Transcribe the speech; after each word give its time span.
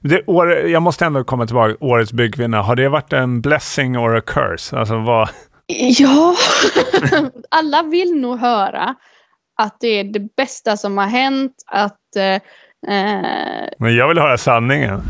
Det, 0.00 0.22
år, 0.26 0.52
jag 0.52 0.82
måste 0.82 1.04
ändå 1.04 1.24
komma 1.24 1.46
tillbaka, 1.46 1.76
årets 1.80 2.12
byggkvinna. 2.12 2.62
Har 2.62 2.76
det 2.76 2.88
varit 2.88 3.12
en 3.12 3.40
blessing 3.40 3.98
or 3.98 4.16
a 4.16 4.20
curse? 4.26 4.76
Alltså 4.76 4.98
vad... 4.98 5.28
Ja, 5.98 6.36
alla 7.50 7.82
vill 7.82 8.20
nog 8.20 8.38
höra 8.38 8.94
att 9.62 9.76
det 9.80 9.88
är 9.88 10.04
det 10.04 10.36
bästa 10.36 10.76
som 10.76 10.98
har 10.98 11.06
hänt. 11.06 11.52
Att, 11.66 12.16
eh, 12.16 12.42
Men 13.78 13.96
jag 13.96 14.08
vill 14.08 14.18
höra 14.18 14.38
sanningen. 14.38 15.00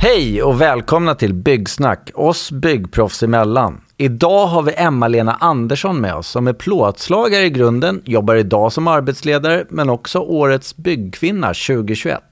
Hej 0.00 0.42
och 0.42 0.60
välkomna 0.60 1.14
till 1.14 1.34
Byggsnack, 1.34 2.10
oss 2.14 2.52
byggproffs 2.52 3.22
emellan. 3.22 3.80
Idag 3.96 4.46
har 4.46 4.62
vi 4.62 4.72
Emma-Lena 4.76 5.36
Andersson 5.40 6.00
med 6.00 6.14
oss 6.14 6.28
som 6.28 6.46
är 6.46 6.52
plåtslagare 6.52 7.44
i 7.44 7.50
grunden, 7.50 8.02
jobbar 8.04 8.34
idag 8.34 8.72
som 8.72 8.88
arbetsledare 8.88 9.64
men 9.68 9.90
också 9.90 10.18
årets 10.18 10.76
byggkvinna 10.76 11.46
2021. 11.46 12.22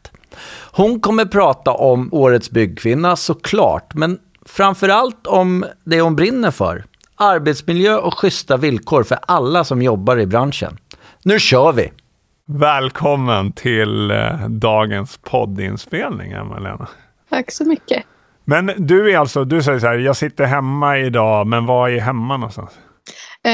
Hon 0.73 1.01
kommer 1.01 1.25
prata 1.25 1.71
om 1.71 2.09
årets 2.13 2.51
byggkvinna 2.51 3.17
såklart, 3.17 3.95
men 3.95 4.19
framförallt 4.47 5.27
om 5.27 5.65
det 5.85 6.01
hon 6.01 6.17
brinner 6.17 6.51
för. 6.51 6.85
Arbetsmiljö 7.17 7.97
och 7.97 8.19
schyssta 8.19 8.57
villkor 8.57 9.03
för 9.03 9.19
alla 9.23 9.65
som 9.65 9.83
jobbar 9.83 10.19
i 10.19 10.27
branschen. 10.27 10.79
Nu 11.25 11.39
kör 11.39 11.73
vi! 11.73 11.93
Välkommen 12.49 13.53
till 13.53 14.11
eh, 14.11 14.49
dagens 14.49 15.17
poddinspelning, 15.23 16.33
Emma-Lena. 16.33 16.89
tack 17.31 17.53
så 17.53 17.65
mycket. 17.65 18.05
Men 18.45 18.73
du 18.77 19.13
är 19.13 19.19
alltså, 19.19 19.45
du 19.45 19.63
säger 19.63 19.79
så 19.79 19.87
här, 19.87 19.99
jag 19.99 20.17
sitter 20.17 20.45
hemma 20.45 20.99
idag, 20.99 21.47
men 21.47 21.67
var 21.67 21.89
är 21.89 22.01
hemma 22.01 22.37
någonstans? 22.37 22.71
Eh, 23.45 23.53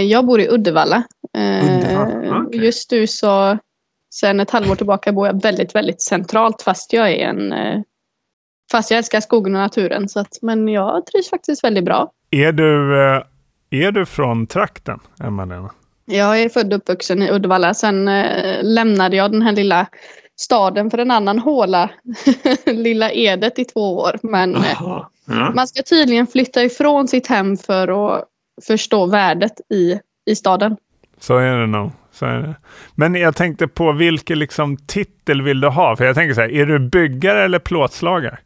jag 0.00 0.26
bor 0.26 0.40
i 0.40 0.48
Uddevalla. 0.48 1.02
Eh, 1.38 1.76
Uddevalla, 1.76 2.40
okej. 2.46 2.64
Just 2.64 2.90
nu 2.90 3.06
så, 3.06 3.58
sen 4.14 4.40
ett 4.40 4.50
halvår 4.50 4.74
tillbaka 4.74 5.12
bor 5.12 5.26
jag 5.26 5.42
väldigt, 5.42 5.74
väldigt 5.74 6.02
centralt 6.02 6.62
fast 6.62 6.92
jag 6.92 7.10
är 7.10 7.28
en 7.28 7.52
eh, 7.52 7.80
Fast 8.70 8.90
jag 8.90 8.98
älskar 8.98 9.20
skogen 9.20 9.54
och 9.54 9.60
naturen. 9.60 10.08
Så 10.08 10.20
att, 10.20 10.38
men 10.42 10.68
jag 10.68 11.06
trivs 11.06 11.30
faktiskt 11.30 11.64
väldigt 11.64 11.84
bra. 11.84 12.12
Är 12.30 12.52
du, 12.52 13.00
eh, 13.00 13.22
är 13.70 13.92
du 13.92 14.06
från 14.06 14.46
trakten, 14.46 15.00
Emma-Lena? 15.20 15.70
Jag 16.04 16.40
är 16.40 16.48
född 16.48 16.72
och 16.72 16.78
uppvuxen 16.78 17.22
i 17.22 17.30
Uddevalla. 17.30 17.74
Sen 17.74 18.08
eh, 18.08 18.62
lämnade 18.62 19.16
jag 19.16 19.32
den 19.32 19.42
här 19.42 19.52
lilla 19.52 19.86
staden 20.36 20.90
för 20.90 20.98
en 20.98 21.10
annan 21.10 21.38
håla. 21.38 21.90
lilla 22.66 23.12
Edet 23.12 23.58
i 23.58 23.64
två 23.64 23.98
år. 23.98 24.18
Men. 24.22 24.56
Ja. 24.80 25.10
man 25.54 25.68
ska 25.68 25.82
tydligen 25.82 26.26
flytta 26.26 26.64
ifrån 26.64 27.08
sitt 27.08 27.26
hem 27.26 27.56
för 27.56 28.16
att 28.16 28.24
förstå 28.66 29.06
värdet 29.06 29.60
i, 29.70 30.00
i 30.30 30.36
staden. 30.36 30.76
Så 31.20 31.36
är 31.36 31.56
det 31.56 31.66
nog. 31.66 31.90
Så. 32.18 32.54
Men 32.94 33.14
jag 33.14 33.36
tänkte 33.36 33.68
på 33.68 33.92
vilken 33.92 34.38
liksom 34.38 34.76
titel 34.76 35.42
vill 35.42 35.60
du 35.60 35.68
ha? 35.68 35.96
För 35.96 36.04
jag 36.04 36.14
tänker 36.14 36.34
så 36.34 36.40
här, 36.40 36.52
är 36.52 36.66
du 36.66 36.78
byggare 36.78 37.44
eller 37.44 37.58
plåtslagare? 37.58 38.38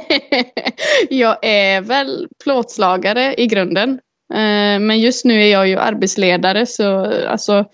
jag 1.10 1.36
är 1.42 1.80
väl 1.80 2.28
plåtslagare 2.44 3.34
i 3.34 3.46
grunden. 3.46 3.90
Eh, 4.34 4.78
Men 4.80 5.00
just 5.00 5.24
nu 5.24 5.42
är 5.42 5.52
jag 5.52 5.68
ju 5.68 5.76
arbetsledare 5.78 6.66
så 6.66 7.04
alltså, 7.28 7.64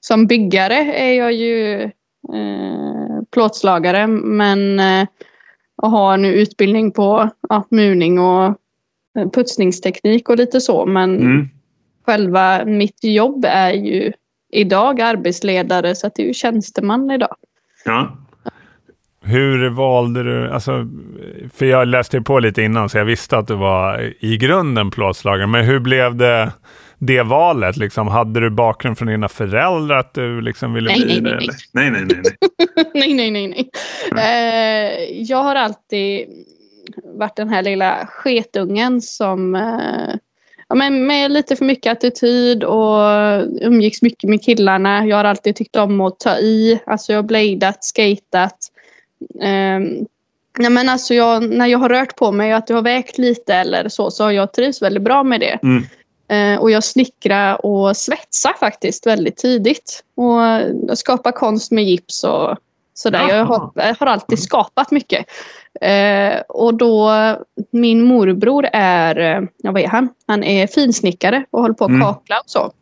som 0.00 0.26
byggare 0.26 0.74
är 0.94 1.12
jag 1.12 1.32
ju 1.32 1.82
eh, 2.34 3.22
plåtslagare 3.32 4.06
men 4.06 4.80
eh, 4.80 5.06
jag 5.82 5.88
har 5.88 6.16
nu 6.16 6.34
utbildning 6.34 6.92
på 6.92 7.30
ja, 7.48 7.64
murning 7.70 8.18
och 8.18 8.44
eh, 9.18 9.30
putsningsteknik 9.32 10.28
och 10.28 10.36
lite 10.36 10.60
så 10.60 10.86
men 10.86 11.16
Mm. 11.20 11.48
själva 12.06 12.64
mitt 12.64 13.04
jobb 13.04 13.44
är 13.48 13.72
ju 13.72 14.12
idag 14.52 15.00
arbetsledare 15.00 15.94
så 15.94 16.06
att 16.06 16.14
det 16.14 16.22
är 16.22 16.26
ju 16.26 16.34
tjänsteman 16.34 17.10
idag. 17.10 17.36
Ja. 17.84 18.16
Hur 19.20 19.68
valde 19.68 20.22
du, 20.22 20.50
alltså, 20.50 20.88
för 21.54 21.66
jag 21.66 21.88
läste 21.88 22.20
på 22.20 22.38
lite 22.38 22.62
innan 22.62 22.88
så 22.88 22.98
jag 22.98 23.04
visste 23.04 23.38
att 23.38 23.46
du 23.46 23.54
var 23.54 24.14
i 24.20 24.36
grunden 24.36 24.90
plåtslagare, 24.90 25.46
men 25.46 25.64
hur 25.64 25.78
blev 25.78 26.16
det, 26.16 26.52
det 26.98 27.22
valet? 27.22 27.76
Liksom, 27.76 28.08
hade 28.08 28.40
du 28.40 28.50
bakgrund 28.50 28.98
från 28.98 29.08
dina 29.08 29.28
föräldrar 29.28 29.96
att 29.96 30.14
du 30.14 30.40
liksom 30.40 30.74
ville 30.74 30.90
Nej, 30.90 31.04
bli 31.04 31.20
nej, 31.20 31.32
det? 31.32 31.36
nej, 31.36 31.36
eller? 31.36 31.54
Nej, 31.72 31.90
nej, 31.90 32.04
nej. 32.04 32.22
nej. 32.94 33.14
nej, 33.14 33.30
nej, 33.30 33.30
nej, 33.30 33.70
nej. 34.12 34.90
Eh, 34.92 35.22
jag 35.22 35.42
har 35.42 35.54
alltid 35.54 36.26
varit 37.04 37.36
den 37.36 37.48
här 37.48 37.62
lilla 37.62 38.06
sketungen 38.06 39.02
som 39.02 39.54
eh, 39.54 40.14
ja, 40.68 40.74
men 40.74 41.06
med 41.06 41.30
lite 41.30 41.56
för 41.56 41.64
mycket 41.64 41.92
attityd 41.92 42.64
och 42.64 43.00
umgicks 43.60 44.02
mycket 44.02 44.30
med 44.30 44.42
killarna. 44.42 45.06
Jag 45.06 45.16
har 45.16 45.24
alltid 45.24 45.56
tyckt 45.56 45.76
om 45.76 46.00
att 46.00 46.20
ta 46.20 46.36
i. 46.38 46.80
Alltså 46.86 47.12
jag 47.12 47.18
har 47.18 47.22
bladat, 47.22 47.84
skatat. 47.84 48.56
Eh, 49.40 49.80
nej, 50.58 50.70
men 50.70 50.88
alltså 50.88 51.14
jag, 51.14 51.50
när 51.50 51.66
jag 51.66 51.78
har 51.78 51.88
rört 51.88 52.16
på 52.16 52.32
mig, 52.32 52.52
att 52.52 52.66
det 52.66 52.74
har 52.74 52.82
vägt 52.82 53.18
lite 53.18 53.54
eller 53.54 53.88
så, 53.88 54.10
så 54.10 54.24
har 54.24 54.30
jag 54.30 54.52
trivs 54.52 54.82
väldigt 54.82 55.02
bra 55.02 55.22
med 55.22 55.40
det. 55.40 55.58
Mm. 55.62 55.84
Eh, 56.30 56.60
och 56.60 56.70
jag 56.70 56.84
snickrar 56.84 57.66
och 57.66 57.96
svetsar 57.96 58.52
faktiskt 58.60 59.06
väldigt 59.06 59.36
tidigt. 59.36 60.04
Och 60.14 60.40
jag 60.88 60.98
skapar 60.98 61.32
konst 61.32 61.70
med 61.70 61.84
gips 61.84 62.24
och 62.24 62.56
sådär. 62.94 63.28
Jag 63.28 63.44
har, 63.44 63.70
jag 63.74 63.96
har 64.00 64.06
alltid 64.06 64.42
skapat 64.42 64.90
mycket. 64.90 65.26
Eh, 65.80 66.40
och 66.48 66.74
då, 66.74 67.10
min 67.70 68.02
morbror 68.04 68.66
är, 68.72 69.48
ja 69.56 69.72
vad 69.72 69.82
är 69.82 69.88
han? 69.88 70.08
Han 70.26 70.44
är 70.44 70.66
finsnickare 70.66 71.44
och 71.50 71.60
håller 71.60 71.74
på 71.74 71.84
att 71.84 71.90
Mm. 71.90 72.00
kakla 72.02 72.36
och 72.40 72.50
så. 72.50 72.72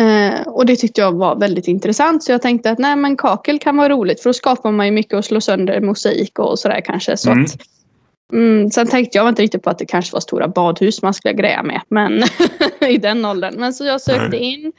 Eh, 0.00 0.40
och 0.46 0.66
det 0.66 0.76
tyckte 0.76 1.00
jag 1.00 1.12
var 1.12 1.36
väldigt 1.36 1.68
intressant 1.68 2.22
så 2.24 2.32
jag 2.32 2.42
tänkte 2.42 2.70
att 2.70 2.78
nej 2.78 2.96
men 2.96 3.16
kakel 3.16 3.58
kan 3.58 3.76
vara 3.76 3.88
roligt 3.88 4.22
för 4.22 4.28
då 4.28 4.34
skapar 4.34 4.70
man 4.72 4.86
ju 4.86 4.92
mycket 4.92 5.14
och 5.14 5.24
slår 5.24 5.40
sönder 5.40 5.80
mosaik 5.80 6.38
och 6.38 6.58
sådär 6.58 6.80
kanske. 6.84 7.16
Så 7.16 7.30
Mm. 7.30 7.44
att, 7.44 7.56
mm, 8.32 8.70
sen 8.70 8.86
tänkte 8.86 9.18
jag 9.18 9.28
inte 9.28 9.42
riktigt 9.42 9.62
på 9.62 9.70
att 9.70 9.78
det 9.78 9.86
kanske 9.86 10.12
var 10.12 10.20
stora 10.20 10.48
badhus 10.48 11.02
man 11.02 11.14
skulle 11.14 11.34
greja 11.34 11.62
med 11.62 11.80
men 11.88 12.22
i 12.88 12.98
den 12.98 13.24
åldern. 13.24 13.54
Men 13.58 13.74
så 13.74 13.84
jag 13.84 14.00
sökte 14.00 14.36
in. 14.36 14.72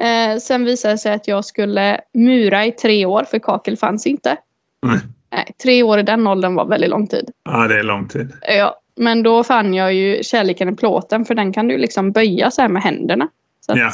Eh, 0.00 0.38
sen 0.38 0.64
visade 0.64 0.94
det 0.94 0.98
sig 0.98 1.12
att 1.14 1.28
jag 1.28 1.44
skulle 1.44 2.00
mura 2.14 2.66
i 2.66 2.72
tre 2.72 3.06
år 3.06 3.24
för 3.30 3.38
kakel 3.38 3.76
fanns 3.76 4.06
inte. 4.06 4.36
Nej. 4.86 4.98
Nej, 5.34 5.52
tre 5.62 5.82
år 5.82 5.98
i 5.98 6.02
den 6.02 6.26
åldern 6.26 6.54
var 6.54 6.66
väldigt 6.66 6.90
lång 6.90 7.06
tid. 7.06 7.30
Ja, 7.44 7.68
det 7.68 7.78
är 7.78 7.82
lång 7.82 8.08
tid. 8.08 8.32
Ja, 8.58 8.74
men 8.96 9.22
då 9.22 9.44
fann 9.44 9.74
jag 9.74 9.94
ju 9.94 10.22
kärleken 10.22 10.68
i 10.68 10.76
plåten 10.76 11.24
för 11.24 11.34
den 11.34 11.52
kan 11.52 11.68
du 11.68 11.78
liksom 11.78 12.12
böja 12.12 12.50
så 12.50 12.62
här 12.62 12.68
med 12.68 12.82
händerna. 12.82 13.28
Så 13.66 13.72
Ja. 13.76 13.90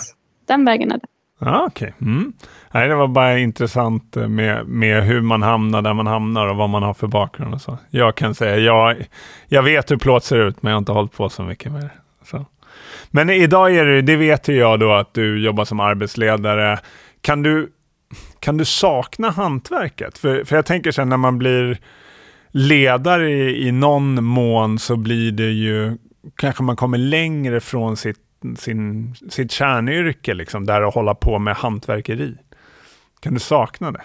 den 0.48 0.64
vägen 0.64 0.92
är 0.92 0.96
det. 0.98 1.06
Ja, 1.38 1.64
okej. 1.66 1.94
Mm. 2.00 2.32
Nej, 2.74 2.88
det 2.88 2.94
var 2.94 3.08
bara 3.08 3.38
intressant 3.38 4.16
med, 4.28 4.66
med 4.66 5.04
hur 5.04 5.20
man 5.20 5.42
hamnar 5.42 5.82
där 5.82 5.94
man 5.94 6.06
hamnar 6.06 6.46
och 6.46 6.56
vad 6.56 6.70
man 6.70 6.82
har 6.82 6.94
för 6.94 7.06
bakgrund 7.06 7.54
och 7.54 7.60
så. 7.60 7.78
Jag 7.90 8.14
kan 8.14 8.34
säga, 8.34 8.56
jag, 8.56 8.96
jag 9.48 9.62
vet 9.62 9.90
hur 9.90 9.96
plåt 9.96 10.24
ser 10.24 10.36
ut, 10.48 10.62
men 10.62 10.70
jag 10.70 10.74
har 10.76 10.78
inte 10.78 10.92
hållit 10.92 11.12
på 11.12 11.28
så 11.28 11.42
mycket 11.42 11.72
med 11.72 11.80
det. 11.82 11.90
Så. 12.24 12.44
Men 13.10 13.30
idag 13.30 13.76
är 13.76 13.84
det, 13.84 14.02
det 14.02 14.16
vet 14.16 14.48
ju 14.48 14.54
jag 14.56 14.80
då 14.80 14.92
att 14.92 15.14
du 15.14 15.44
jobbar 15.44 15.64
som 15.64 15.80
arbetsledare. 15.80 16.78
Kan 17.20 17.42
du, 17.42 17.68
kan 18.40 18.56
du 18.56 18.64
sakna 18.64 19.30
hantverket? 19.30 20.18
För, 20.18 20.44
för 20.44 20.56
jag 20.56 20.66
tänker 20.66 20.92
sen 20.92 21.08
när 21.08 21.16
man 21.16 21.38
blir 21.38 21.78
ledare 22.50 23.30
i, 23.30 23.68
i 23.68 23.72
någon 23.72 24.24
mån 24.24 24.78
så 24.78 24.96
blir 24.96 25.32
det 25.32 25.50
ju, 25.50 25.96
kanske 26.36 26.62
man 26.62 26.76
kommer 26.76 26.98
längre 26.98 27.60
från 27.60 27.96
sitt, 27.96 28.18
sin, 28.58 29.14
sitt 29.30 29.52
kärnyrke, 29.52 30.34
liksom, 30.34 30.66
där 30.66 30.82
att 30.82 30.94
hålla 30.94 31.14
på 31.14 31.38
med 31.38 31.56
hantverkeri. 31.56 32.34
Kan 33.20 33.34
du 33.34 33.40
sakna 33.40 33.92
det? 33.92 34.02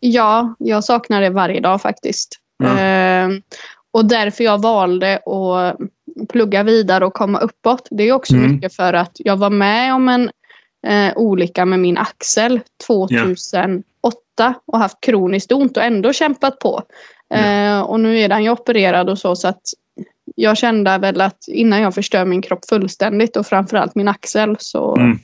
Ja, 0.00 0.54
jag 0.58 0.84
saknar 0.84 1.20
det 1.20 1.30
varje 1.30 1.60
dag 1.60 1.82
faktiskt. 1.82 2.40
Ja. 2.58 2.78
Ehm, 2.78 3.42
och 3.92 4.04
därför 4.04 4.44
jag 4.44 4.62
valde 4.62 5.16
att 5.16 5.76
plugga 6.28 6.62
vidare 6.62 7.06
och 7.06 7.14
komma 7.14 7.38
uppåt. 7.38 7.88
Det 7.90 8.08
är 8.08 8.12
också 8.12 8.34
Mm. 8.34 8.52
mycket 8.52 8.74
för 8.74 8.92
att 8.92 9.12
jag 9.14 9.36
var 9.36 9.50
med 9.50 9.94
om 9.94 10.08
en 10.08 10.30
eh, 10.86 11.12
olycka 11.16 11.64
med 11.64 11.78
min 11.78 11.98
axel 11.98 12.60
2008 12.86 13.84
och 14.66 14.78
haft 14.78 15.00
kroniskt 15.00 15.52
ont 15.52 15.76
och 15.76 15.82
ändå 15.82 16.12
kämpat 16.12 16.58
på. 16.58 16.82
Eh, 17.34 17.80
och 17.80 18.00
nu 18.00 18.18
är 18.18 18.28
den 18.28 18.44
ju 18.44 18.50
opererad 18.50 19.10
och 19.10 19.18
så, 19.18 19.36
så 19.36 19.48
att 19.48 19.62
jag 20.34 20.58
kände 20.58 20.98
väl 20.98 21.20
att 21.20 21.48
innan 21.48 21.80
jag 21.80 21.94
förstör 21.94 22.24
min 22.24 22.42
kropp 22.42 22.68
fullständigt 22.68 23.36
och 23.36 23.46
framförallt 23.46 23.94
min 23.94 24.08
axel 24.08 24.56
så 24.60 24.96
Mm. 24.96 25.18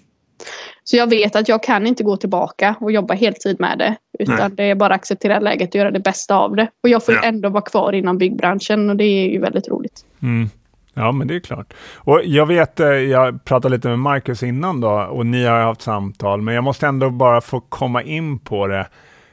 Så 0.85 0.97
jag 0.97 1.11
vet 1.11 1.37
att 1.37 1.49
jag 1.49 1.63
kan 1.63 1.87
inte 1.87 2.05
gå 2.05 2.17
tillbaka 2.17 2.75
och 2.81 2.93
jobba 2.93 3.15
heltid 3.15 3.61
med 3.61 3.79
det. 3.79 3.97
Utan 4.19 4.37
Nej. 4.37 4.51
det 4.51 4.65
är 4.65 4.75
bara 4.75 4.95
att 4.95 5.01
acceptera 5.01 5.41
läget 5.41 5.69
och 5.69 5.75
göra 5.75 5.91
det 5.91 6.01
bästa 6.01 6.37
av 6.37 6.57
det. 6.57 6.69
Och 6.83 6.89
jag 6.89 7.05
får 7.05 7.15
Ja. 7.15 7.23
ändå 7.23 7.49
vara 7.49 7.63
kvar 7.63 7.93
inom 7.93 8.19
byggbranschen 8.19 8.91
och 8.91 8.97
det 8.97 9.05
är 9.05 9.29
ju 9.29 9.41
väldigt 9.41 9.69
roligt. 9.69 10.05
Mm. 10.23 10.51
Ja, 10.99 11.13
men 11.13 11.29
det 11.29 11.35
är 11.37 11.41
klart. 11.41 11.75
Och 11.95 12.21
jag 12.25 12.47
vet, 12.47 12.81
eh, 12.81 12.89
jag 12.89 13.45
pratade 13.45 13.77
lite 13.77 13.89
med 13.89 13.99
Marcus 13.99 14.43
innan 14.43 14.81
då 14.81 14.91
och 14.91 15.27
ni 15.27 15.45
har 15.45 15.61
haft 15.61 15.83
samtal, 15.83 16.43
men 16.43 16.55
jag 16.55 16.65
måste 16.65 16.87
ändå 16.87 17.11
bara 17.11 17.41
få 17.41 17.61
komma 17.61 18.03
in 18.03 18.39
på 18.39 18.67
det. 18.67 18.89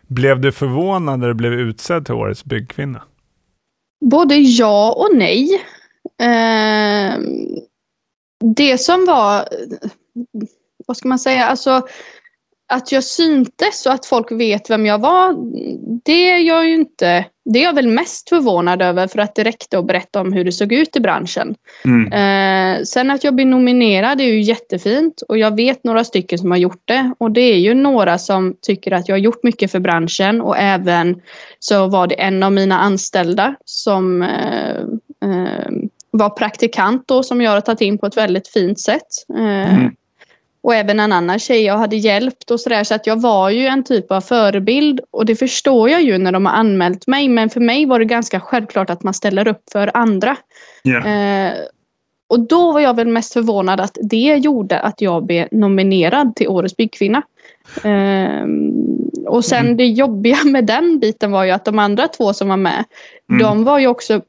Blev 0.07 0.41
du 0.41 0.51
förvånad 0.51 1.19
när 1.19 1.27
du 1.27 1.33
blev 1.33 1.53
utsedd 1.53 2.05
till 2.05 2.15
Årets 2.15 2.45
byggkvinna? 2.45 3.01
Både 4.05 4.35
ja 4.35 4.93
och 4.93 5.17
nej. 5.17 5.49
Eh, 6.21 7.19
det 8.55 8.77
som 8.77 9.05
var, 9.05 9.47
vad 10.87 10.97
ska 10.97 11.07
man 11.07 11.19
säga, 11.19 11.45
alltså 11.45 11.87
att 12.67 12.91
jag 12.91 13.03
syntes 13.03 13.85
och 13.85 13.93
att 13.93 14.05
folk 14.05 14.31
vet 14.31 14.69
vem 14.69 14.85
jag 14.85 14.99
var, 14.99 15.35
det 16.03 16.29
är 16.29 16.37
jag 16.37 16.67
ju 16.67 16.73
inte. 16.73 17.25
Det 17.45 17.59
är 17.59 17.63
jag 17.63 17.73
väl 17.73 17.87
mest 17.87 18.29
förvånad 18.29 18.81
över 18.81 19.07
för 19.07 19.19
att 19.19 19.35
det 19.35 19.43
räckte 19.43 19.79
att 19.79 19.87
berätta 19.87 20.21
om 20.21 20.33
hur 20.33 20.45
det 20.45 20.51
såg 20.51 20.73
ut 20.73 20.95
i 20.95 20.99
branschen. 20.99 21.55
Mm. 21.85 22.13
Eh, 22.13 22.83
sen 22.83 23.11
att 23.11 23.23
jag 23.23 23.35
blir 23.35 23.45
nominerad 23.45 24.21
är 24.21 24.25
ju 24.25 24.41
jättefint 24.41 25.21
och 25.21 25.37
jag 25.37 25.55
vet 25.55 25.83
några 25.83 26.03
stycken 26.03 26.39
som 26.39 26.51
har 26.51 26.57
gjort 26.57 26.81
det 26.85 27.13
och 27.17 27.31
det 27.31 27.41
är 27.41 27.57
ju 27.57 27.73
några 27.73 28.17
som 28.17 28.55
tycker 28.61 28.91
att 28.91 29.07
jag 29.07 29.15
har 29.15 29.21
gjort 29.21 29.43
mycket 29.43 29.71
för 29.71 29.79
branschen 29.79 30.41
och 30.41 30.57
även 30.57 31.21
så 31.59 31.87
var 31.87 32.07
det 32.07 32.15
en 32.15 32.43
av 32.43 32.51
mina 32.51 32.79
anställda 32.79 33.55
som 33.65 34.21
eh, 34.21 34.75
eh, 35.29 35.71
var 36.11 36.29
praktikant 36.29 37.07
då 37.07 37.23
som 37.23 37.41
jag 37.41 37.51
har 37.51 37.61
tagit 37.61 37.81
in 37.81 37.97
på 37.97 38.05
ett 38.05 38.17
väldigt 38.17 38.47
fint 38.47 38.79
sätt. 38.79 39.07
Eh, 39.37 39.73
Mm. 39.73 39.91
Och 40.63 40.75
även 40.75 40.99
en 40.99 41.11
annan 41.11 41.39
tjej 41.39 41.63
jag 41.63 41.77
hade 41.77 41.95
hjälpt 41.95 42.51
och 42.51 42.59
sådär. 42.59 42.83
Så 42.83 42.95
att 42.95 43.07
jag 43.07 43.21
var 43.21 43.49
ju 43.49 43.65
en 43.65 43.83
typ 43.83 44.11
av 44.11 44.21
förebild. 44.21 44.99
Och 45.11 45.25
det 45.25 45.35
förstår 45.35 45.89
jag 45.89 46.03
ju 46.03 46.17
när 46.17 46.31
de 46.31 46.45
har 46.45 46.53
anmält 46.53 47.07
mig. 47.07 47.29
Men 47.29 47.49
för 47.49 47.59
mig 47.59 47.85
var 47.85 47.99
det 47.99 48.05
ganska 48.05 48.39
självklart 48.39 48.89
att 48.89 49.03
man 49.03 49.13
ställer 49.13 49.47
upp 49.47 49.63
för 49.71 49.91
andra. 49.93 50.35
Ja. 50.83 51.05
Eh, 51.07 51.53
och 52.27 52.39
då 52.39 52.71
var 52.71 52.79
jag 52.79 52.95
väl 52.95 53.07
mest 53.07 53.33
förvånad 53.33 53.79
att 53.79 53.97
det 54.01 54.35
gjorde 54.35 54.79
att 54.79 55.01
jag 55.01 55.25
blev 55.25 55.47
nominerad 55.51 56.35
till 56.35 56.47
Årets 56.47 56.77
byggkvinna. 56.77 57.21
Eh, 57.83 58.45
och 59.27 59.45
sen 59.45 59.65
Mm. 59.65 59.77
det 59.77 59.85
jobbiga 59.85 60.37
med 60.45 60.65
den 60.65 60.99
biten 60.99 61.31
var 61.31 61.43
ju 61.43 61.51
att 61.51 61.65
de 61.65 61.79
andra 61.79 62.07
två 62.07 62.33
som 62.33 62.49
var 62.49 62.57
med, 62.57 62.83
Mm. 63.29 63.41
de 63.43 63.63
var 63.63 63.79
ju 63.79 63.87
också 63.87 64.21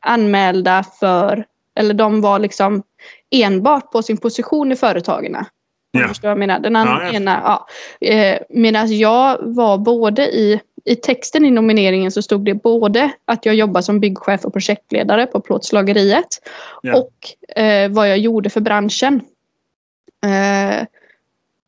anmälda 0.00 0.84
för, 1.00 1.44
eller 1.74 1.94
de 1.94 2.20
var 2.20 2.38
liksom 2.38 2.82
enbart 3.30 3.92
på 3.92 4.02
sin 4.02 4.16
position 4.16 4.72
i 4.72 4.76
företagen. 4.76 5.36
Förstår 6.08 6.28
vad 6.28 6.30
jag 6.30 6.38
menar. 6.38 6.60
Den 6.60 6.76
andra 6.76 7.06
Ja, 7.06 7.12
ena, 7.12 7.40
ja. 7.44 7.66
Eh, 8.08 8.38
Medan 8.50 8.98
jag 8.98 9.38
var 9.42 9.78
både 9.78 10.22
i, 10.22 10.60
i 10.84 10.96
texten 10.96 11.44
i 11.44 11.50
nomineringen 11.50 12.10
så 12.12 12.22
stod 12.22 12.44
det 12.44 12.54
både 12.54 13.10
att 13.24 13.46
jag 13.46 13.54
jobbar 13.54 13.80
som 13.80 14.00
byggchef 14.00 14.44
och 14.44 14.52
projektledare 14.52 15.26
på 15.26 15.40
plåtslageriet 15.40 16.26
Ja. 16.82 16.96
och 16.98 17.56
eh, 17.62 17.90
vad 17.90 18.10
jag 18.10 18.18
gjorde 18.18 18.50
för 18.50 18.60
branschen. 18.60 19.20
Eh, 20.26 20.86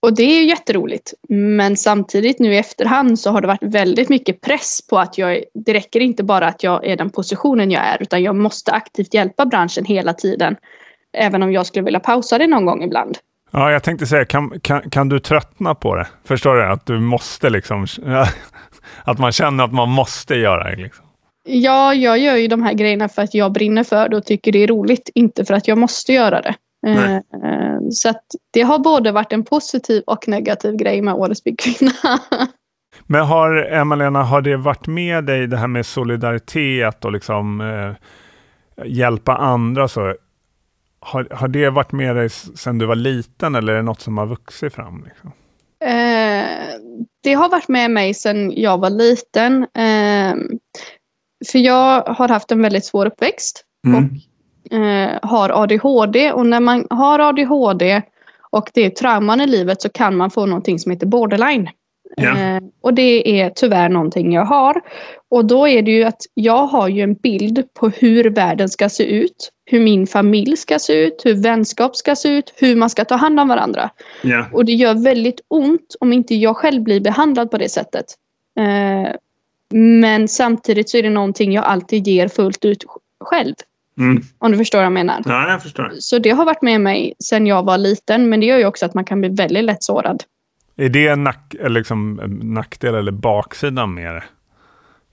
och 0.00 0.14
det 0.14 0.22
är 0.22 0.40
ju 0.40 0.48
jätteroligt. 0.48 1.14
Men 1.28 1.76
samtidigt 1.76 2.38
nu 2.38 2.54
i 2.54 2.58
efterhand 2.58 3.20
så 3.20 3.30
har 3.30 3.40
det 3.40 3.46
varit 3.46 3.62
väldigt 3.62 4.08
mycket 4.08 4.40
press 4.40 4.87
på 4.90 4.98
att 4.98 5.19
jag, 5.19 5.44
det 5.54 5.72
räcker 5.75 6.00
inte 6.00 6.22
bara 6.22 6.46
att 6.46 6.62
jag 6.62 6.87
är 6.87 6.96
den 6.96 7.10
positionen 7.10 7.70
jag 7.70 7.82
är 7.82 8.02
utan 8.02 8.22
jag 8.22 8.37
måste 8.37 8.72
aktivt 8.72 9.14
hjälpa 9.14 9.46
branschen 9.46 9.84
hela 9.84 10.12
tiden. 10.12 10.56
Även 11.14 11.43
om 11.43 11.52
jag 11.52 11.66
skulle 11.66 11.84
vilja 11.84 12.00
pausa 12.00 12.38
det 12.38 12.46
någon 12.46 12.66
gång 12.66 12.82
ibland. 12.82 13.19
Ja, 13.50 13.72
jag 13.72 13.82
tänkte 13.82 14.06
säga, 14.06 14.25
kan, 14.25 14.61
kan, 14.61 14.90
kan 14.90 15.08
du 15.08 15.19
tröttna 15.19 15.75
på 15.75 15.94
det? 15.94 16.06
Förstår 16.25 16.55
du? 16.55 16.64
Att 16.64 16.87
du 16.87 17.00
måste 17.00 17.50
liksom, 17.50 17.87
att 19.05 19.19
man 19.19 19.32
känner 19.32 19.64
att 19.64 19.72
man 19.72 19.88
måste 19.88 20.34
göra 20.34 20.70
det. 20.70 20.76
Liksom. 20.76 21.05
Ja, 21.46 21.94
jag 21.94 22.19
gör 22.19 22.37
ju 22.37 22.49
de 22.49 22.62
här 22.62 22.72
grejerna 22.75 23.08
för 23.08 23.22
att 23.22 23.34
jag 23.34 23.52
brinner 23.52 23.84
för 23.84 24.08
det 24.08 24.16
och 24.16 24.25
tycker 24.25 24.52
det 24.52 24.62
är 24.62 24.66
roligt, 24.66 25.11
inte 25.14 25.44
för 25.44 25.55
att 25.55 25.69
jag 25.69 25.78
måste 25.78 26.12
göra 26.12 26.40
det. 26.40 26.55
Nej. 26.82 27.14
Eh, 27.14 27.78
Så 27.90 28.08
att 28.08 28.25
det 28.52 28.62
har 28.62 28.78
både 28.78 29.12
varit 29.12 29.32
en 29.32 29.44
positiv 29.44 30.02
och 30.06 30.28
negativ 30.28 30.76
grej 30.76 31.02
med 31.02 31.14
Årets 31.14 31.44
byggkvinna. 31.44 31.93
Men 33.06 33.25
har, 33.25 33.69
Emma-Lena, 33.72 34.22
har 34.22 34.40
det 34.40 34.56
varit 34.56 34.87
med 34.87 35.25
dig 35.25 35.46
det 35.46 35.56
här 35.56 35.66
med 35.66 35.87
solidaritet 35.87 37.05
och 37.05 37.12
liksom 37.12 37.61
eh, 37.61 38.87
hjälpa 38.87 39.37
andra? 39.37 39.88
Så? 39.88 40.14
Har, 41.04 41.28
har 41.30 41.48
det 41.48 41.70
varit 41.70 41.92
med 41.92 42.16
dig 42.16 42.30
sedan 42.30 42.78
du 42.78 42.86
var 42.86 42.94
liten 42.94 43.54
eller 43.54 43.72
är 43.72 43.76
det 43.76 43.82
något 43.82 44.00
som 44.00 44.18
har 44.18 44.26
vuxit 44.26 44.74
fram? 44.74 45.04
Liksom? 45.04 45.32
Eh, 45.84 46.46
det 47.22 47.34
har 47.34 47.48
varit 47.48 47.68
med 47.68 47.90
mig 47.90 48.14
sedan 48.14 48.52
jag 48.56 48.78
var 48.78 48.90
liten. 48.90 49.62
Eh, 49.62 50.34
för 51.52 51.58
jag 51.58 52.02
har 52.02 52.28
haft 52.28 52.52
en 52.52 52.62
väldigt 52.62 52.84
svår 52.84 53.06
uppväxt. 53.06 53.64
Mm. 53.86 54.10
eh, 54.70 55.18
har 55.22 55.62
ADHD 55.62 56.32
och 56.32 56.46
när 56.46 56.60
man 56.60 56.86
har 56.90 57.18
ADHD 57.18 58.02
och 58.50 58.70
det 58.74 58.80
är 58.80 58.90
trauman 58.90 59.40
i 59.40 59.46
livet 59.46 59.82
så 59.82 59.88
kan 59.88 60.16
man 60.16 60.30
få 60.30 60.46
någonting 60.46 60.78
som 60.78 60.92
heter 60.92 61.06
borderline. 61.06 61.68
Eh, 62.16 62.62
och 62.81 62.94
det 62.94 63.40
är 63.40 63.50
tyvärr 63.50 63.88
någonting 63.88 64.32
jag 64.32 64.44
har. 64.44 64.81
Och 65.28 65.44
då 65.44 65.69
är 65.69 65.82
det 65.82 65.90
ju 65.90 66.05
att 66.05 66.20
jag 66.34 66.66
har 66.66 66.88
ju 66.88 67.02
en 67.02 67.14
bild 67.14 67.62
på 67.75 67.88
hur 67.88 68.31
världen 68.31 68.69
ska 68.69 68.88
se 68.88 69.05
ut, 69.05 69.50
hur 69.64 69.81
min 69.81 70.06
familj 70.06 70.56
ska 70.56 70.78
se 70.78 71.05
ut, 71.05 71.22
hur 71.25 71.34
vänskap 71.34 71.96
ska 71.96 72.16
se 72.16 72.28
ut, 72.28 72.55
hur 72.56 72.76
man 72.76 72.90
ska 72.90 73.05
ta 73.05 73.14
hand 73.14 73.40
om 73.40 73.49
varandra. 73.49 73.90
Ja. 74.22 74.46
Och 74.52 74.64
det 74.64 74.72
gör 74.72 74.94
väldigt 74.94 75.40
ont 75.49 75.96
om 76.00 76.12
inte 76.12 76.34
jag 76.34 76.56
själv 76.56 76.82
blir 76.82 77.00
behandlad 77.00 77.50
på 77.50 77.58
det 77.58 77.69
sättet. 77.69 78.06
Eh, 78.58 79.12
men 79.70 80.28
samtidigt 80.28 80.90
så 80.90 80.96
är 80.96 81.02
det 81.02 81.11
någonting 81.11 81.52
jag 81.52 81.64
alltid 81.64 82.06
ger 82.06 82.28
fullt 82.28 82.64
ut 82.64 82.84
själv. 83.25 83.55
Mm. 83.99 84.22
Om 84.38 84.52
du 84.52 84.58
förstår 84.58 84.78
vad 84.78 84.84
jag 84.84 84.93
menar. 84.93 85.22
ja, 85.25 85.50
jag 85.50 85.62
förstår. 85.62 85.93
Så 85.99 86.19
det 86.19 86.31
har 86.31 86.44
varit 86.44 86.62
med 86.62 86.81
mig 86.81 87.14
sedan 87.19 87.46
jag 87.46 87.62
var 87.62 87.78
liten, 87.78 88.28
men 88.28 88.40
det 88.40 88.46
gör 88.46 88.58
ju 88.58 88.66
också 88.66 88.87
att 88.87 88.94
man 88.94 89.05
kan 89.05 89.20
bli 89.20 89.28
väldigt 89.28 89.64
lätt 89.64 89.82
sårad. 89.82 90.22
Är 90.76 90.88
det 90.88 91.09
en 91.09 91.25
nack, 91.25 91.55
eller 91.61 91.81
liksom, 91.81 92.21
nackdel 92.43 92.94
eller 92.94 93.12
baksidan 93.12 93.94
med 93.94 94.15
det? 94.15 94.25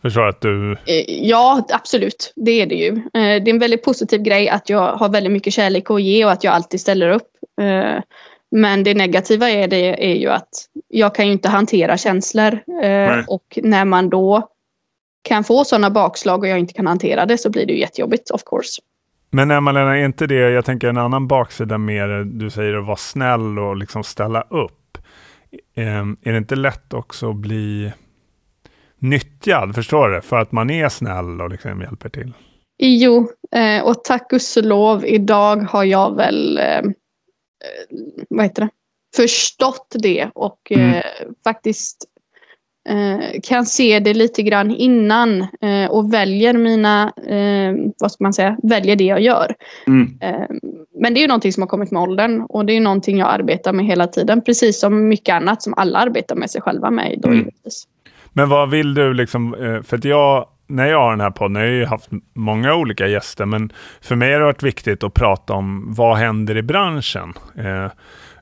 Förstår 0.01 0.27
att 0.27 0.41
du... 0.41 0.71
Eh, 0.71 1.03
Ja, 1.07 1.65
absolut. 1.73 2.33
Det 2.35 2.51
är 2.51 2.65
det 2.65 2.75
ju. 2.75 2.87
Eh, 2.89 2.99
Det 3.13 3.19
är 3.19 3.49
en 3.49 3.59
väldigt 3.59 3.83
positiv 3.83 4.21
grej 4.21 4.49
att 4.49 4.69
jag 4.69 4.95
har 4.95 5.09
väldigt 5.09 5.31
mycket 5.31 5.53
kärlek 5.53 5.91
att 5.91 6.01
ge 6.01 6.25
och 6.25 6.31
att 6.31 6.43
jag 6.43 6.53
alltid 6.53 6.81
ställer 6.81 7.09
upp. 7.09 7.27
Eh, 7.61 8.01
Men 8.51 8.83
det 8.83 8.93
negativa 8.93 9.49
är, 9.49 9.67
det 9.67 10.11
är 10.11 10.15
ju 10.15 10.27
att 10.29 10.49
jag 10.87 11.15
kan 11.15 11.25
ju 11.25 11.31
inte 11.31 11.49
hantera 11.49 11.97
känslor. 11.97 12.59
Nej. 12.67 13.23
Och 13.27 13.59
när 13.63 13.85
man 13.85 14.09
då 14.09 14.47
kan 15.23 15.43
få 15.43 15.63
sådana 15.63 15.89
bakslag 15.89 16.39
och 16.39 16.47
jag 16.47 16.59
inte 16.59 16.73
kan 16.73 16.87
hantera 16.87 17.25
det 17.25 17.37
så 17.37 17.49
blir 17.49 17.65
det 17.65 17.73
ju 17.73 17.79
jättejobbigt 17.79 18.31
of 18.31 18.41
course. 18.45 18.81
Men 19.31 19.51
Emma-Lena, 19.51 19.97
är 19.97 20.05
inte 20.05 20.27
det, 20.27 20.35
jag 20.51 20.65
tänker 20.65 20.87
en 20.87 20.97
annan 20.97 21.27
baksida 21.27 21.77
med 21.77 22.09
det, 22.09 22.23
du 22.23 22.49
säger 22.49 22.73
att 22.73 22.85
vara 22.85 22.95
snäll 22.97 23.59
och 23.59 23.75
liksom 23.75 24.03
ställa 24.03 24.41
upp. 24.41 24.77
Eh, 25.75 26.05
är 26.21 26.31
det 26.31 26.37
inte 26.37 26.55
lätt 26.55 26.93
också 26.93 27.29
att 27.29 27.35
bli 27.35 27.93
nyttjad, 28.99 29.75
förstår 29.75 30.09
du? 30.09 30.21
För 30.21 30.37
att 30.37 30.51
man 30.51 30.69
är 30.69 30.89
snäll 30.89 31.41
och 31.41 31.49
liksom 31.49 31.81
hjälper 31.81 32.09
till. 32.09 32.33
Jo, 32.77 33.31
eh, 33.55 33.83
och 33.83 34.03
tack 34.03 34.29
gudskelov 34.29 35.05
idag 35.05 35.55
har 35.55 35.83
jag 35.83 36.15
väl 36.15 36.57
eh, 36.57 36.63
eh, 36.77 36.83
vad 38.29 38.45
heter 38.45 38.61
det? 38.61 38.69
förstått 39.15 39.95
det 39.99 40.29
och 40.35 40.71
Mm. 40.71 41.03
faktiskt 41.43 42.05
kan 43.43 43.65
se 43.65 43.99
det 43.99 44.13
lite 44.13 44.43
grann 44.43 44.71
innan 44.71 45.41
eh, 45.41 45.89
och 45.89 46.13
väljer 46.13 46.53
mina, 46.53 47.13
eh, 47.27 47.91
vad 47.99 48.11
ska 48.11 48.23
man 48.23 48.33
säga, 48.33 48.57
väljer 48.63 48.95
det 48.95 49.03
jag 49.03 49.21
gör. 49.21 49.55
Mm. 49.87 50.17
Eh, 50.21 50.47
men 50.99 51.13
det 51.13 51.19
är 51.19 51.21
ju 51.21 51.27
någonting 51.27 51.53
som 51.53 51.63
har 51.63 51.67
kommit 51.67 51.91
med 51.91 52.01
åldern 52.01 52.41
och 52.41 52.65
det 52.65 52.73
är 52.73 52.75
ju 52.75 52.79
någonting 52.79 53.17
jag 53.17 53.29
arbetar 53.29 53.73
med 53.73 53.85
hela 53.85 54.07
tiden. 54.07 54.41
Precis 54.41 54.79
som 54.79 55.07
mycket 55.07 55.35
annat 55.35 55.63
som 55.63 55.73
alla 55.77 55.99
arbetar 55.99 56.35
med 56.35 56.49
sig 56.49 56.61
själva 56.61 56.91
med. 56.91 57.19
Då, 57.21 57.29
Mm. 57.29 57.49
Men 58.33 58.49
vad 58.49 58.69
vill 58.69 58.93
du 58.93 59.13
liksom, 59.13 59.53
eh, 59.53 59.81
för 59.83 59.97
att 59.97 60.05
jag, 60.05 60.45
när 60.67 60.87
jag 60.87 61.01
har 61.01 61.11
den 61.11 61.21
här 61.21 61.31
podden, 61.31 61.55
jag 61.55 61.69
har 61.69 61.75
ju 61.75 61.85
haft 61.85 62.09
många 62.35 62.75
olika 62.75 63.07
gäster, 63.07 63.45
men 63.45 63.73
för 64.01 64.15
mig 64.15 64.33
har 64.33 64.39
det 64.39 64.45
varit 64.45 64.63
viktigt 64.63 65.03
att 65.03 65.13
prata 65.13 65.53
om 65.53 65.93
vad 65.93 66.17
händer 66.17 66.57
i 66.57 66.61
branschen. 66.61 67.33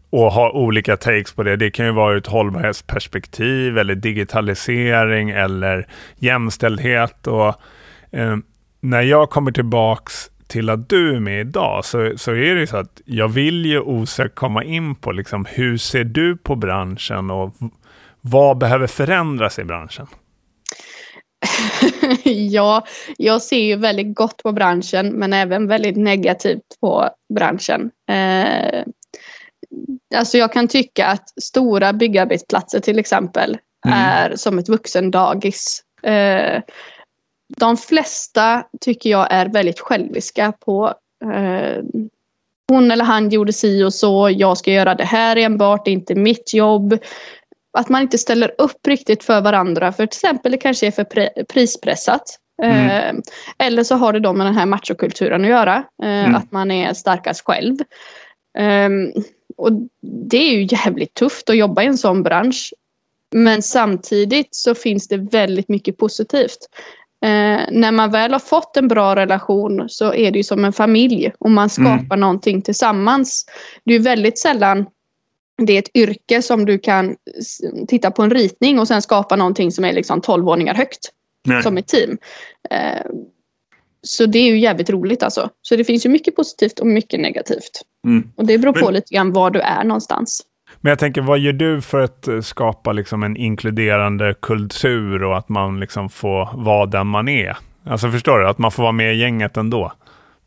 Och 0.10 0.32
ha 0.32 0.52
olika 0.52 0.98
takes 0.98 1.34
på 1.34 1.44
det. 1.44 1.56
Det 1.56 1.72
kan 1.72 1.86
ju 1.86 1.92
vara 1.92 2.14
ur 2.14 2.18
ett 2.18 2.28
hållbarhetsperspektiv 2.28 3.78
eller 3.78 3.96
digitalisering 3.96 5.30
eller 5.30 5.88
jämställdhet. 6.16 7.28
Och, 7.28 7.56
eh, 8.12 8.38
när 8.82 9.02
jag 9.02 9.30
kommer 9.30 9.52
tillbaks 9.52 10.32
till 10.48 10.70
att 10.70 10.90
du 10.90 11.16
är 11.16 11.20
med 11.20 11.40
idag 11.42 11.86
så, 11.86 12.14
så 12.18 12.32
är 12.32 12.56
det 12.56 12.62
ju 12.62 12.68
så 12.68 12.78
att 12.78 13.02
jag 13.06 13.28
vill 13.28 13.66
ju 13.66 13.80
osökt 13.80 14.36
komma 14.36 14.64
in 14.64 14.96
på 14.96 15.12
liksom, 15.12 15.46
hur 15.50 15.78
ser 15.78 16.04
du 16.04 16.38
på 16.38 16.56
branschen 16.56 17.32
och 17.32 17.56
vad 18.22 18.58
behöver 18.58 18.88
förändras 18.88 19.60
i 19.60 19.64
branschen? 19.64 20.08
ja, 22.24 22.86
jag 23.18 23.42
ser 23.42 23.60
ju 23.60 23.76
väldigt 23.76 24.16
gott 24.16 24.44
på 24.44 24.52
branschen 24.52 25.08
men 25.08 25.34
även 25.34 25.68
väldigt 25.68 25.98
negativt 25.98 26.80
på 26.82 27.10
branschen. 27.34 27.92
Eh, 28.10 28.84
alltså 30.16 30.38
jag 30.38 30.54
kan 30.54 30.68
tycka 30.68 31.06
att 31.08 31.42
stora 31.44 31.94
byggarbetsplatser 31.94 32.80
till 32.80 33.00
exempel 33.00 33.58
Mm. 33.88 33.98
är 34.00 34.36
som 34.36 34.60
ett 34.60 34.70
vuxendagis. 34.70 35.84
Eh, 36.04 36.62
de 37.58 37.78
flesta 37.78 38.64
tycker 38.82 39.10
jag 39.10 39.28
är 39.32 39.46
väldigt 39.46 39.80
själviska 39.80 40.54
på 40.66 40.94
eh, 41.34 41.84
hon 42.68 42.92
eller 42.92 43.06
han 43.06 43.30
gjorde 43.30 43.54
si 43.54 43.84
och 43.84 43.94
så, 43.94 44.30
jag 44.30 44.58
ska 44.58 44.72
göra 44.72 44.96
det 44.96 45.04
här 45.06 45.36
enbart, 45.36 45.86
det 45.86 45.92
är 45.92 45.94
inte 45.94 46.16
mitt 46.16 46.54
jobb. 46.54 46.98
Att 47.78 47.90
man 47.90 48.02
inte 48.02 48.18
ställer 48.18 48.56
upp 48.58 48.88
riktigt 48.88 49.24
för 49.24 49.42
varandra. 49.42 49.92
För 49.92 50.06
till 50.06 50.18
exempel 50.18 50.52
det 50.52 50.58
kanske 50.58 50.88
är 50.88 50.92
för 50.92 51.04
pre- 51.04 51.44
prispressat. 51.50 52.40
Mm. 52.64 52.90
Eh, 52.90 53.22
eller 53.68 53.84
så 53.84 53.96
har 53.96 54.14
det 54.14 54.20
då 54.20 54.34
med 54.34 54.48
den 54.48 54.56
här 54.56 54.66
machokulturen 54.66 55.42
att 55.44 55.50
göra. 55.50 55.76
Eh, 56.04 56.10
Mm. 56.26 56.36
Att 56.36 56.52
man 56.52 56.72
är 56.72 56.94
starkast 56.94 57.42
själv. 57.46 57.76
Och 59.60 59.72
det 60.02 60.38
är 60.38 60.52
ju 60.52 60.68
jävligt 60.72 61.14
tufft 61.14 61.50
att 61.50 61.58
jobba 61.58 61.84
i 61.84 61.86
en 61.86 61.98
sån 61.98 62.24
bransch. 62.24 62.74
Men 63.32 63.62
samtidigt 63.62 64.56
så 64.56 64.76
finns 64.76 65.08
det 65.08 65.18
väldigt 65.18 65.70
mycket 65.70 65.98
positivt. 65.98 66.58
Eh, 67.22 67.60
när 67.72 67.92
man 67.92 68.12
väl 68.12 68.32
har 68.32 68.40
fått 68.40 68.78
en 68.78 68.88
bra 68.88 69.16
relation 69.16 69.90
så 69.90 70.14
är 70.14 70.32
det 70.32 70.38
ju 70.38 70.44
som 70.44 70.66
en 70.66 70.74
familj 70.74 71.32
och 71.40 71.52
man 71.52 71.70
skapar 71.70 72.16
Mm. 72.16 72.20
någonting 72.20 72.62
tillsammans. 72.62 73.46
Det 73.84 73.94
är 73.94 73.98
ju 73.98 74.04
väldigt 74.04 74.40
sällan 74.40 74.86
det 75.66 75.74
är 75.74 75.80
ett 75.80 75.96
yrke 75.96 76.42
som 76.42 76.66
du 76.66 76.80
kan 76.80 77.16
titta 77.88 78.12
på 78.12 78.22
en 78.22 78.32
ritning 78.32 78.80
och 78.80 78.88
sen 78.88 79.02
skapa 79.02 79.36
någonting 79.36 79.72
som 79.72 79.86
är 79.86 79.94
liksom 79.94 80.22
12 80.22 80.46
våningar 80.46 80.74
högt 80.74 81.12
Nej. 81.46 81.64
som 81.64 81.78
ett 81.78 81.88
team. 81.88 82.18
Eh, 82.70 83.06
så 84.02 84.26
det 84.26 84.40
är 84.40 84.46
ju 84.46 84.60
jävligt 84.60 84.90
roligt 84.90 85.24
alltså. 85.24 85.50
Så 85.62 85.76
det 85.76 85.84
finns 85.84 86.06
ju 86.06 86.10
mycket 86.10 86.36
positivt 86.36 86.80
och 86.80 86.88
mycket 86.88 87.20
negativt. 87.20 87.82
Mm. 88.08 88.32
Och 88.36 88.46
det 88.46 88.58
beror 88.58 88.74
på 88.74 88.86
Men- 88.86 88.94
lite 88.94 89.14
grann 89.16 89.34
var 89.34 89.52
du 89.52 89.60
är 89.60 89.84
någonstans. 89.84 90.42
Men 90.82 90.90
jag 90.90 91.00
tänker, 91.00 91.22
vad 91.22 91.40
gör 91.40 91.54
du 91.54 91.82
för 91.82 92.00
att 92.00 92.28
eh, 92.28 92.42
skapa 92.42 92.92
liksom 92.92 93.24
en 93.24 93.38
inkluderande 93.38 94.36
kultur 94.42 95.24
och 95.24 95.38
att 95.38 95.50
man 95.50 95.80
liksom 95.80 96.10
får 96.10 96.50
vara 96.54 96.86
den 96.86 97.08
man 97.08 97.28
är? 97.30 97.58
Alltså 97.86 98.12
förstår 98.12 98.40
du? 98.40 98.48
Att 98.48 98.58
man 98.58 98.72
får 98.72 98.84
vara 98.84 98.92
med 98.92 99.16
i 99.16 99.18
gänget 99.18 99.58
ändå. 99.58 99.94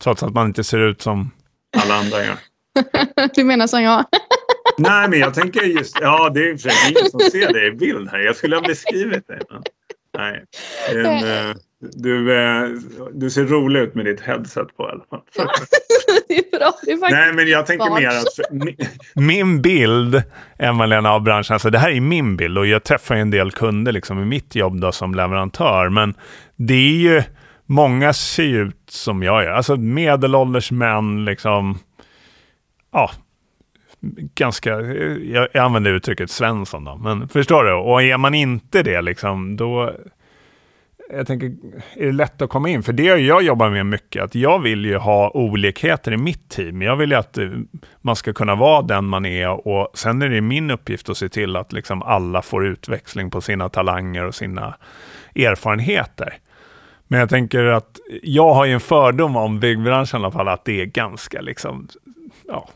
Trots 0.02 0.22
att 0.22 0.34
man 0.34 0.46
inte 0.46 0.64
ser 0.64 0.78
ut 0.78 1.02
som... 1.02 1.30
Alla 1.76 1.94
andra 1.94 2.16
gör. 2.24 2.36
du 3.34 3.44
menar 3.44 3.66
som 3.66 3.82
jag? 3.82 4.04
Nej, 4.78 5.08
men 5.08 5.18
jag 5.18 5.34
tänker 5.34 5.62
just... 5.62 5.98
Ja, 6.00 6.30
det 6.30 6.40
är 6.40 6.52
i 6.52 6.56
och 6.56 6.60
för 6.60 6.68
sig 6.68 6.90
ingen 6.92 7.10
som 7.10 7.20
ser 7.20 7.52
det 7.52 7.66
i 7.66 7.70
bild 7.70 8.10
här. 8.10 8.18
Jag 8.18 8.36
skulle 8.36 8.56
ha 8.56 8.62
beskrivit 8.62 9.26
det. 9.28 9.40
Men, 9.50 9.62
nej. 10.18 10.44
En, 10.90 11.06
eh, 11.50 11.56
du, 11.82 12.36
eh, 12.36 12.68
du 13.12 13.30
ser 13.30 13.44
rolig 13.44 13.80
ut 13.80 13.94
med 13.94 14.04
ditt 14.04 14.20
headset 14.20 14.76
på 14.76 14.82
i 14.82 14.86
alla 14.86 15.04
fall. 15.10 15.20
det 16.28 16.34
är 16.38 16.58
bra. 16.58 16.72
Det 16.82 16.92
är 16.92 16.96
faktiskt... 16.96 17.18
Nej, 17.18 17.32
men 17.32 17.48
jag 17.48 17.66
tänker 17.66 17.90
mer 17.90 18.08
att... 18.08 19.14
Min 19.14 19.62
bild, 19.62 20.22
Emma-Lena, 20.58 21.10
av 21.10 21.22
branschen, 21.22 21.54
alltså 21.54 21.70
det 21.70 21.78
här 21.78 21.90
är 21.90 22.00
min 22.00 22.36
bild 22.36 22.58
och 22.58 22.66
jag 22.66 22.84
träffar 22.84 23.14
ju 23.14 23.20
en 23.20 23.30
del 23.30 23.50
kunder 23.50 23.92
liksom 23.92 24.22
i 24.22 24.24
mitt 24.24 24.54
jobb 24.54 24.80
då 24.80 24.92
som 24.92 25.14
leverantör, 25.14 25.88
men 25.88 26.14
det 26.56 26.74
är 26.74 26.96
ju, 26.96 27.22
många 27.66 28.12
ser 28.12 28.44
ju 28.44 28.62
ut 28.62 28.76
som 28.88 29.22
jag 29.22 29.44
gör, 29.44 29.50
alltså 29.50 29.76
medelålders 29.76 30.70
män 30.70 31.24
liksom, 31.24 31.78
ja, 32.92 33.10
ganska, 34.34 34.70
jag, 34.70 35.48
jag 35.52 35.64
använder 35.64 35.90
uttrycket 35.94 36.30
Svensson 36.30 36.84
då, 36.84 36.96
men 36.96 37.28
förstår 37.28 37.64
du? 37.64 37.72
Och 37.72 38.02
är 38.02 38.18
man 38.18 38.34
inte 38.34 38.82
det 38.82 39.02
liksom, 39.02 39.56
då, 39.56 39.92
jag 41.10 41.26
tänker, 41.26 41.46
är 41.94 42.06
det 42.06 42.12
lätt 42.12 42.42
att 42.42 42.50
komma 42.50 42.68
in? 42.68 42.82
För 42.82 42.92
det 42.92 43.08
har 43.08 43.16
jag 43.16 43.42
jobbar 43.42 43.70
med 43.70 43.86
mycket, 43.86 44.22
att 44.22 44.34
jag 44.34 44.58
vill 44.58 44.84
ju 44.84 44.96
ha 44.96 45.30
olikheter 45.30 46.12
i 46.12 46.16
mitt 46.16 46.48
team. 46.48 46.82
Jag 46.82 46.96
vill 46.96 47.10
ju 47.10 47.16
att 47.16 47.38
eh, 47.38 47.48
man 48.00 48.16
ska 48.16 48.32
kunna 48.32 48.54
vara 48.54 48.82
den 48.82 49.04
man 49.04 49.26
är 49.26 49.68
och 49.68 49.98
sen 49.98 50.22
är 50.22 50.28
det 50.28 50.40
min 50.40 50.70
uppgift 50.70 51.08
att 51.08 51.16
se 51.16 51.28
till 51.28 51.56
att 51.56 51.72
liksom 51.72 52.02
alla 52.02 52.42
får 52.42 52.66
utväxling 52.66 53.30
på 53.30 53.40
sina 53.40 53.68
talanger 53.68 54.24
och 54.24 54.34
sina 54.34 54.74
erfarenheter. 55.34 56.38
Men 57.08 57.20
jag 57.20 57.28
tänker 57.28 57.64
att 57.64 58.00
jag 58.22 58.54
har 58.54 58.64
ju 58.64 58.72
en 58.72 58.80
fördom 58.80 59.36
om 59.36 59.60
byggbranschen 59.60 60.20
i 60.20 60.24
alla 60.24 60.32
fall, 60.32 60.48
att 60.48 60.64
det 60.64 60.80
är 60.80 60.86
ganska 60.86 61.40
liksom, 61.40 61.88
ja, 62.48 62.68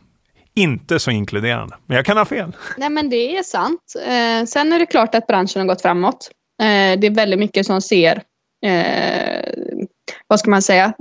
inte 0.55 0.99
så 0.99 1.11
inkluderande. 1.11 1.77
Men 1.87 1.97
jag 1.97 2.07
kan 2.07 2.17
ha 2.17 2.25
fel. 2.25 2.57
Nej 2.77 2.91
men 2.91 3.11
det 3.11 3.37
är 3.37 3.43
sant. 3.43 3.95
Eh, 4.07 4.47
sen 4.47 4.73
är 4.73 4.79
det 4.79 4.87
klart 4.87 5.15
att 5.15 5.27
branschen 5.27 5.61
har 5.61 5.67
gått 5.67 5.83
framåt. 5.83 6.31
Eh, 6.63 6.99
det 7.01 7.07
är 7.07 7.15
väldigt 7.15 7.39
mycket 7.39 7.67
som 7.67 7.81
ser, 7.81 8.23
eh, 8.67 9.53
vad 10.27 10.41
ska 10.41 10.51
man 10.51 10.63
säga, 10.63 10.93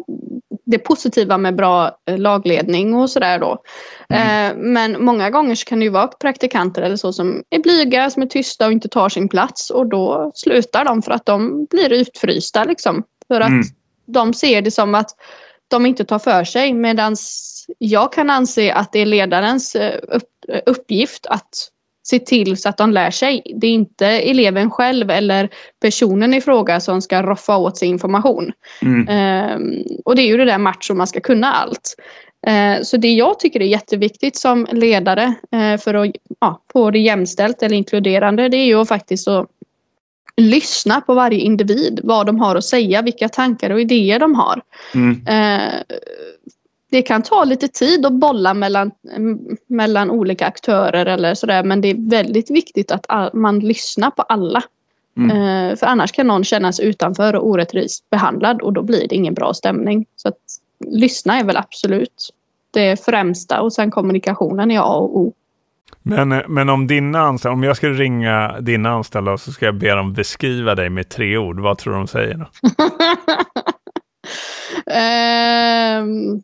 det 0.66 0.78
positiva 0.78 1.38
med 1.38 1.56
bra 1.56 1.98
eh, 2.10 2.18
lagledning 2.18 2.94
och 2.96 3.10
sådär 3.10 3.40
då. 3.40 3.64
Eh, 4.10 4.56
men 4.56 5.06
många 5.06 5.30
gånger 5.30 5.56
så 5.56 5.66
kan 5.66 5.80
det 5.80 5.86
ju 5.86 5.92
vara 5.92 6.08
praktikanter 6.08 6.82
eller 6.82 6.96
så 6.96 7.14
som 7.14 7.44
är 7.50 7.60
blyga, 7.60 8.10
som 8.10 8.24
är 8.24 8.28
tysta 8.28 8.66
och 8.66 8.72
inte 8.72 8.88
tar 8.88 9.10
sin 9.10 9.30
plats 9.30 9.70
och 9.70 9.88
då 9.88 10.32
slutar 10.36 10.86
de 10.86 11.02
för 11.02 11.12
att 11.12 11.26
de 11.26 11.66
blir 11.66 11.94
utfrysta 11.94 12.64
liksom. 12.64 13.04
För 13.28 13.42
att 13.42 13.50
Mm. 13.50 13.64
de 14.06 14.34
ser 14.34 14.62
det 14.62 14.72
som 14.72 14.96
att 14.96 15.10
de 15.68 15.86
inte 15.86 16.06
tar 16.06 16.20
för 16.20 16.44
sig 16.44 16.74
medan 16.74 17.16
jag 17.78 18.14
kan 18.14 18.30
anse 18.30 18.74
att 18.74 18.92
det 18.92 19.00
är 19.00 19.06
ledarens 19.06 19.76
upp, 20.08 20.30
uppgift 20.66 21.26
att 21.26 21.50
se 22.08 22.20
till 22.20 22.58
så 22.58 22.70
att 22.70 22.78
de 22.78 22.92
lär 22.92 23.12
sig. 23.12 23.42
Det 23.56 23.68
är 23.68 23.72
inte 23.72 24.08
eleven 24.08 24.72
själv 24.72 25.10
eller 25.10 25.50
personen 25.82 26.34
i 26.34 26.42
fråga 26.42 26.80
som 26.80 27.02
ska 27.02 27.24
roffa 27.24 27.58
åt 27.58 27.78
sig 27.78 27.88
information. 27.88 28.52
Mm. 28.82 29.08
Ehm, 29.10 29.84
och 30.06 30.16
det 30.16 30.22
är 30.22 30.28
ju 30.28 30.38
det 30.38 30.46
där 30.46 30.58
macho, 30.58 30.94
man 30.94 31.08
ska 31.08 31.20
kunna 31.20 31.54
allt. 31.54 31.96
Eh, 32.48 32.82
så 32.82 32.98
det 32.98 33.14
jag 33.14 33.40
tycker 33.40 33.60
är 33.60 33.66
jätteviktigt 33.66 34.38
som 34.38 34.68
ledare 34.72 35.34
eh, 35.52 35.78
för 35.78 35.94
att 35.94 36.12
ja, 36.40 36.62
få 36.74 36.92
det 36.92 37.00
jämställt 37.00 37.64
eller 37.64 37.76
inkluderande 37.76 38.50
det 38.50 38.58
är 38.58 38.66
ju 38.66 38.86
faktiskt 38.86 39.28
att 39.28 39.50
lyssna 40.38 41.02
på 41.02 41.14
varje 41.14 41.40
individ, 41.40 42.00
vad 42.04 42.26
de 42.26 42.40
har 42.40 42.56
att 42.56 42.66
säga, 42.66 43.02
vilka 43.02 43.30
tankar 43.30 43.70
och 43.70 43.82
idéer 43.82 44.20
de 44.20 44.36
har. 44.36 44.62
Mm. 44.94 45.28
Eh, 45.28 45.74
det 46.96 47.02
kan 47.02 47.24
ta 47.24 47.44
lite 47.44 47.68
tid 47.68 48.06
att 48.06 48.14
bolla 48.14 48.54
mellan, 48.54 48.92
mm, 49.16 49.40
mellan 49.68 50.12
olika 50.12 50.48
aktörer 50.48 51.06
eller 51.06 51.34
sådär 51.34 51.64
men 51.64 51.82
det 51.82 51.88
är 51.88 52.10
väldigt 52.10 52.52
viktigt 52.52 52.92
att 52.92 53.06
all, 53.10 53.30
man 53.34 53.60
lyssnar 53.60 54.12
på 54.12 54.22
alla. 54.22 54.64
Mm. 55.18 55.32
Eh, 55.32 55.76
för 55.76 55.88
annars 55.88 56.12
kan 56.12 56.28
någon 56.28 56.44
känna 56.44 56.74
sig 56.74 56.86
utanför 56.86 57.36
och 57.36 57.48
orättvist 57.48 58.10
behandlad 58.10 58.62
och 58.62 58.74
då 58.74 58.82
blir 58.82 59.08
det 59.08 59.16
ingen 59.16 59.34
bra 59.34 59.54
stämning. 59.54 60.06
Så 60.16 60.28
att 60.28 60.38
lyssna 60.86 61.40
är 61.40 61.44
väl 61.44 61.58
absolut 61.58 62.30
det 62.72 63.06
främsta 63.06 63.62
och 63.62 63.74
sen 63.74 63.92
kommunikationen 63.92 64.72
är 64.72 64.80
A 64.80 64.96
och 64.96 65.18
O. 65.20 65.34
Men, 66.04 66.32
eh, 66.32 66.48
men 66.48 66.70
om 66.70 66.88
dina 66.88 67.20
anställda, 67.20 67.54
om 67.54 67.64
jag 67.64 67.78
skulle 67.78 67.94
ringa 67.94 68.60
dina 68.62 68.90
anställda 68.90 69.38
så 69.38 69.52
ska 69.52 69.66
jag 69.66 69.76
be 69.76 69.96
dem 69.96 70.14
beskriva 70.14 70.76
dig 70.76 70.90
med 70.90 71.10
tre 71.10 71.38
ord, 71.38 71.60
vad 71.60 71.78
tror 71.78 71.94
du 71.94 72.00
de 72.00 72.08
säger 72.08 72.34
då? 72.34 72.46
Ehm, 74.88 76.42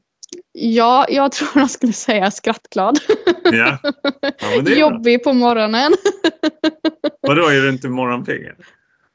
ja, 0.54 1.06
jag 1.10 1.32
tror 1.32 1.50
jag 1.56 1.70
skulle 1.70 1.94
säga 1.94 2.32
skrattglad. 2.32 3.00
Ja. 3.44 3.78
ja 3.82 3.88
är 4.58 4.62
bra. 4.62 4.74
Jobbig 4.74 5.24
på 5.24 5.34
morgonen. 5.34 5.92
Vadå, 7.22 7.46
är 7.48 7.62
du 7.62 7.70
inte 7.70 7.88
morgonpigg? 7.88 8.52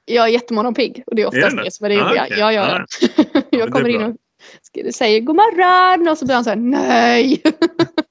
Jag 0.04 0.24
är 0.24 0.28
jättemorgonpigg 0.28 1.02
och 1.06 1.16
det 1.16 1.22
är 1.22 1.26
Är 1.26 1.28
oftast 1.28 1.56
det? 1.56 1.64
det 1.64 1.70
som 1.70 1.84
är 1.86 1.90
det 1.90 1.96
Ah, 1.96 1.98
jobbiga. 2.08 2.24
okej. 2.24 2.38
Ja, 2.38 2.52
ja, 2.52 2.62
Ah. 2.62 2.86
ja. 3.16 3.24
är 3.50 3.58
Jag 3.58 3.72
kommer 3.72 3.88
in 3.88 4.02
och 4.02 4.94
säger 4.94 5.20
god 5.20 5.36
morgon 5.36 6.08
och 6.08 6.18
så 6.18 6.24
blir 6.24 6.34
han 6.34 6.44
så 6.44 6.50
här 6.50 6.56
nej. 6.56 7.42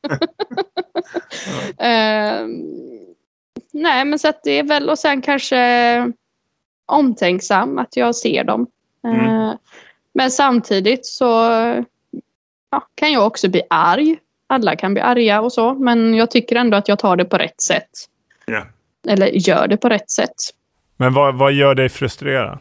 Ehm, 1.77 2.61
nej, 3.73 4.05
men 4.05 4.19
så 4.19 4.27
att 4.27 4.43
det 4.43 4.51
är 4.51 4.63
väl 4.63 4.89
och 4.89 4.99
sen 4.99 5.21
kanske 5.21 6.11
omtänksam 6.85 7.77
att 7.77 7.97
jag 7.97 8.15
ser 8.15 8.43
dem. 8.43 8.67
Mm. 9.07 9.25
Eh, 9.25 9.53
men 10.13 10.31
samtidigt 10.31 11.05
så 11.05 11.49
ja, 12.71 12.87
kan 12.95 13.11
jag 13.11 13.27
också 13.27 13.49
bli 13.49 13.61
arg. 13.69 14.17
Alla 14.47 14.75
kan 14.75 14.93
bli 14.93 15.01
arga 15.01 15.41
och 15.41 15.53
så, 15.53 15.73
men 15.73 16.13
jag 16.13 16.31
tycker 16.31 16.55
ändå 16.55 16.77
att 16.77 16.87
jag 16.87 16.99
tar 16.99 17.15
det 17.15 17.25
på 17.25 17.37
rätt 17.37 17.61
sätt. 17.61 17.89
Ja. 18.45 18.65
Eller 19.07 19.27
gör 19.27 19.67
det 19.67 19.77
på 19.77 19.89
rätt 19.89 20.09
sätt. 20.11 20.35
Men 20.97 21.13
vad, 21.13 21.35
vad 21.37 21.53
gör 21.53 21.75
dig 21.75 21.89
frustrerad? 21.89 22.59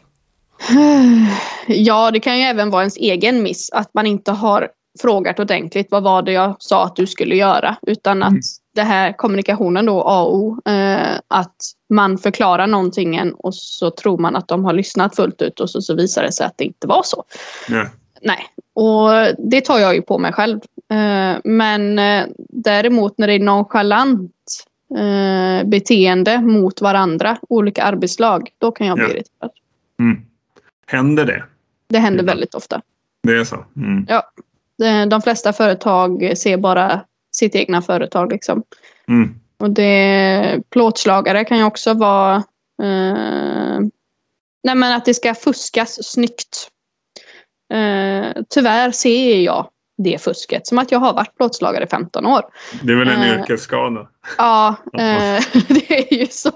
Ja, 1.67 2.11
det 2.11 2.19
kan 2.19 2.37
ju 2.37 2.43
även 2.43 2.69
vara 2.69 2.81
ens 2.81 2.97
egen 2.97 3.43
miss. 3.43 3.69
Att 3.73 3.93
man 3.93 4.05
inte 4.05 4.31
har 4.31 4.69
frågat 5.01 5.39
ordentligt 5.39 5.87
vad 5.91 6.03
var 6.03 6.21
det 6.21 6.31
jag 6.31 6.55
sa 6.59 6.85
att 6.85 6.95
du 6.95 7.07
skulle 7.07 7.35
göra. 7.35 7.75
Utan 7.81 8.23
att 8.23 8.29
Mm. 8.29 8.41
det 8.75 8.81
här 8.81 9.13
kommunikationen 9.13 9.85
då, 9.85 10.01
A 10.01 10.23
och 10.23 10.35
O, 10.35 10.61
eh, 10.65 11.19
att 11.27 11.55
man 11.89 12.17
förklarar 12.17 12.67
någonting 12.67 13.33
och 13.33 13.55
så 13.55 13.91
tror 13.91 14.17
man 14.17 14.35
att 14.35 14.47
de 14.47 14.65
har 14.65 14.73
lyssnat 14.73 15.15
fullt 15.15 15.41
ut 15.41 15.59
och 15.59 15.69
så, 15.69 15.81
så 15.81 15.95
visar 15.95 16.23
det 16.23 16.31
sig 16.31 16.45
att 16.45 16.57
det 16.57 16.63
inte 16.63 16.87
var 16.87 17.01
så. 17.03 17.23
Ja. 17.69 17.85
Nej, 18.21 18.45
och 18.73 19.09
det 19.37 19.61
tar 19.61 19.79
jag 19.79 19.95
ju 19.95 20.01
på 20.01 20.17
mig 20.17 20.33
själv. 20.33 20.59
Eh, 20.91 21.37
men 21.43 21.99
eh, 21.99 22.25
däremot 22.49 23.17
när 23.17 23.27
det 23.27 23.33
är 23.33 23.39
nonchalant 23.39 24.31
eh, 24.97 25.67
beteende 25.67 26.41
mot 26.41 26.81
varandra, 26.81 27.37
olika 27.49 27.83
arbetslag, 27.83 28.49
då 28.57 28.71
kan 28.71 28.87
jag 28.87 28.95
bli 28.97 29.05
Ja. 29.05 29.11
irriterad. 29.11 29.51
Mm. 29.99 30.21
Händer 30.87 31.25
det? 31.25 31.43
Det 31.89 31.99
händer 31.99 32.23
Ja. 32.23 32.27
väldigt 32.27 32.55
ofta. 32.55 32.81
Det 33.23 33.33
är 33.37 33.43
så? 33.43 33.65
Mm. 33.75 34.05
De- 34.77 35.09
De 35.09 35.21
flesta 35.21 35.53
företag 35.53 36.33
ser 36.37 36.57
bara 36.57 37.01
sitt 37.31 37.55
egna 37.55 37.81
företag. 37.81 38.31
Liksom. 38.31 38.63
Mm. 39.07 39.35
Och 39.57 39.69
det, 39.69 40.61
plåtslagare 40.69 41.43
kan 41.45 41.57
ju 41.57 41.63
också 41.63 41.93
vara 41.93 42.35
eh, 42.83 43.79
nej 44.63 44.75
men 44.75 44.83
att 44.93 45.05
det 45.05 45.13
ska 45.13 45.33
fuskas 45.33 46.03
snyggt. 46.03 46.67
Eh, 47.73 48.41
tyvärr 48.49 48.91
ser 48.91 49.39
jag 49.41 49.69
det 49.97 50.21
fusket 50.21 50.67
som 50.67 50.77
att 50.77 50.91
jag 50.91 50.99
har 50.99 51.13
varit 51.13 51.37
plåtslagare 51.37 51.83
i 51.83 51.87
15 51.87 52.25
år. 52.25 52.41
Det 52.83 52.93
är 52.93 52.97
väl 52.97 53.07
en 53.07 53.21
Eh. 53.23 53.39
yrkesskada? 53.39 54.07
Ja, 54.37 54.75
eh, 54.93 55.43
det 55.67 55.91
är 56.11 56.13
ju 56.13 56.27
så. 56.27 56.51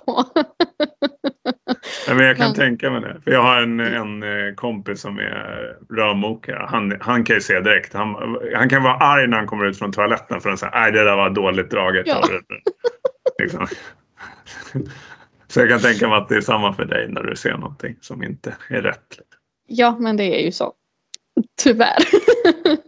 Ja, 2.07 2.13
men 2.13 2.25
jag 2.25 2.37
kan 2.37 2.45
Men- 2.47 2.55
tänka 2.55 2.91
mig 2.91 3.01
det. 3.01 3.21
För 3.23 3.31
jag 3.31 3.41
har 3.43 3.61
en, 3.61 3.79
en 3.79 4.23
eh, 4.23 4.53
kompis 4.55 5.01
som 5.01 5.17
är 5.19 5.75
rörmokare. 5.95 6.65
Han, 6.69 6.97
han 7.01 7.23
kan 7.23 7.35
ju 7.35 7.41
se 7.41 7.59
direkt. 7.59 7.93
Han, 7.93 8.37
han 8.55 8.69
kan 8.69 8.83
vara 8.83 8.93
arg 8.95 9.27
när 9.27 9.37
han 9.37 9.47
kommer 9.47 9.65
ut 9.65 9.77
från 9.79 9.91
toaletten 9.91 10.41
för 10.41 10.49
att 10.49 10.59
säga 10.59 10.71
nej 10.75 10.91
det 10.91 11.03
där 11.03 11.15
var 11.15 11.29
dåligt 11.29 11.71
draget. 11.71 12.07
Ja. 12.07 12.21
det." 12.27 13.43
Liksom. 13.43 13.67
Så 15.47 15.59
jag 15.59 15.69
kan 15.69 15.79
tänka 15.79 16.07
mig 16.07 16.17
att 16.17 16.29
det 16.29 16.35
är 16.35 16.41
samma 16.41 16.73
för 16.73 16.85
dig 16.85 17.07
när 17.09 17.23
du 17.23 17.35
ser 17.35 17.57
någonting 17.57 17.95
som 18.01 18.23
inte 18.23 18.55
är 18.69 18.81
rätt. 18.81 19.19
Ja, 19.67 19.97
men 19.99 20.17
det 20.17 20.39
är 20.41 20.45
ju 20.45 20.51
så. 20.51 20.73
Tyvärr. 21.63 22.03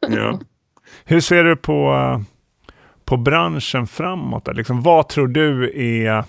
Ja. 0.16 0.40
Hur 1.06 1.22
ser 1.22 1.44
du 1.44 1.56
på, 1.56 1.96
på 3.06 3.18
branschen 3.18 3.88
framåt? 3.88 4.48
Liksom, 4.54 4.82
vad 4.82 5.08
tror 5.08 5.28
du 5.28 5.72
är 6.06 6.24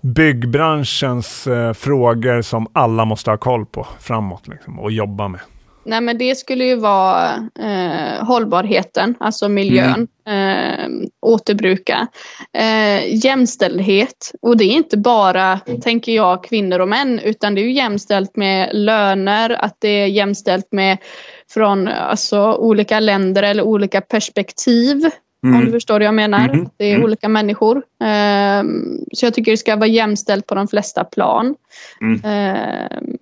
byggbranschens 0.00 1.46
eh, 1.46 1.72
frågor 1.72 2.42
som 2.42 2.66
alla 2.72 3.04
måste 3.04 3.30
ha 3.30 3.36
koll 3.38 3.66
på 3.66 3.86
framåt 4.00 4.48
liksom, 4.48 4.78
och 4.78 4.92
jobba 4.92 5.28
med? 5.28 5.40
Nej, 5.84 6.00
men 6.00 6.18
det 6.18 6.34
skulle 6.38 6.64
ju 6.64 6.74
vara 6.76 7.48
eh, 7.58 8.24
hållbarheten, 8.26 9.14
alltså 9.20 9.48
miljön, 9.48 10.08
eh, 10.26 10.88
återbruka, 11.20 12.06
eh, 12.52 13.24
jämställdhet. 13.24 14.32
Och 14.42 14.56
det 14.56 14.64
är 14.64 14.72
inte 14.74 14.96
bara, 14.96 15.58
tänker 15.82 16.12
jag, 16.12 16.44
kvinnor 16.44 16.78
och 16.78 16.88
män, 16.88 17.18
utan 17.18 17.54
det 17.54 17.60
är 17.60 17.64
ju 17.64 17.72
jämställt 17.72 18.36
med 18.36 18.70
löner, 18.72 19.50
att 19.50 19.76
det 19.78 19.88
är 19.88 20.06
jämställt 20.06 20.72
med 20.72 20.98
från 21.54 21.88
alltså, 21.88 22.54
olika 22.54 23.00
länder 23.00 23.42
eller 23.42 23.62
olika 23.62 24.00
perspektiv. 24.00 25.04
Om 25.42 25.50
du 25.52 25.58
Mm. 25.58 25.72
förstår 25.72 25.94
vad 25.94 26.02
jag 26.02 26.14
menar. 26.14 26.48
Mhm. 26.48 26.68
Det 26.76 26.84
är 26.84 26.90
Mm. 26.94 27.04
olika 27.04 27.28
människor. 27.28 27.82
Ehm, 28.04 28.98
så 29.12 29.26
jag 29.26 29.34
tycker 29.34 29.50
det 29.50 29.56
ska 29.56 29.76
vara 29.76 29.86
jämställt 29.86 30.46
på 30.46 30.54
de 30.54 30.68
flesta 30.68 31.04
plan. 31.04 31.54
Mm. 32.00 32.20
Ehm, 32.24 33.16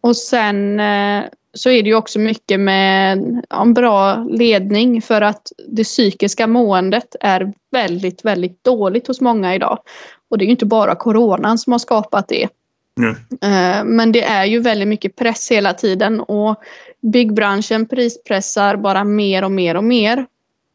och 0.00 0.16
sen 0.16 0.80
eh, 0.80 1.22
så 1.54 1.70
är 1.70 1.82
det 1.82 1.88
ju 1.88 1.94
också 1.94 2.18
mycket 2.18 2.60
med 2.60 3.18
en 3.50 3.74
bra 3.74 4.26
ledning 4.30 5.02
för 5.02 5.20
att 5.20 5.52
det 5.68 5.84
psykiska 5.84 6.46
måendet 6.46 7.16
är 7.20 7.52
väldigt, 7.70 8.24
väldigt 8.24 8.64
dåligt 8.64 9.06
hos 9.06 9.20
många 9.20 9.54
idag. 9.54 9.78
Och 10.30 10.38
det 10.38 10.44
är 10.44 10.46
ju 10.46 10.50
inte 10.50 10.66
bara 10.66 10.94
coronan 10.94 11.58
som 11.58 11.72
har 11.72 11.78
skapat 11.78 12.28
det. 12.28 12.48
Ja. 12.94 13.08
Eh, 13.48 13.84
Men 13.84 14.12
det 14.12 14.22
är 14.22 14.44
ju 14.44 14.60
väldigt 14.60 14.88
mycket 14.88 15.16
press 15.16 15.50
hela 15.50 15.72
tiden 15.72 16.20
och 16.20 16.56
byggbranschen 17.00 17.86
prispressar 17.88 18.76
bara 18.76 19.04
mer 19.04 19.44
och 19.44 19.52
mer 19.52 19.76
och 19.76 19.84
mer. 19.84 20.26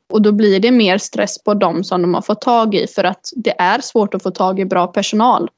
Och 0.10 0.22
då 0.22 0.32
blir 0.32 0.60
det 0.60 0.72
mer 0.72 0.98
stress 0.98 1.44
på 1.44 1.54
dem 1.54 1.84
som 1.84 2.02
de 2.02 2.14
har 2.14 2.22
fått 2.22 2.42
tag 2.42 2.76
i 2.76 2.88
för 2.88 3.04
att 3.04 3.32
det 3.36 3.54
är 3.62 3.82
svårt 3.82 4.14
att 4.14 4.24
få 4.24 4.32
tag 4.32 4.60
i 4.60 4.66
bra 4.66 4.88
personal. 4.88 5.50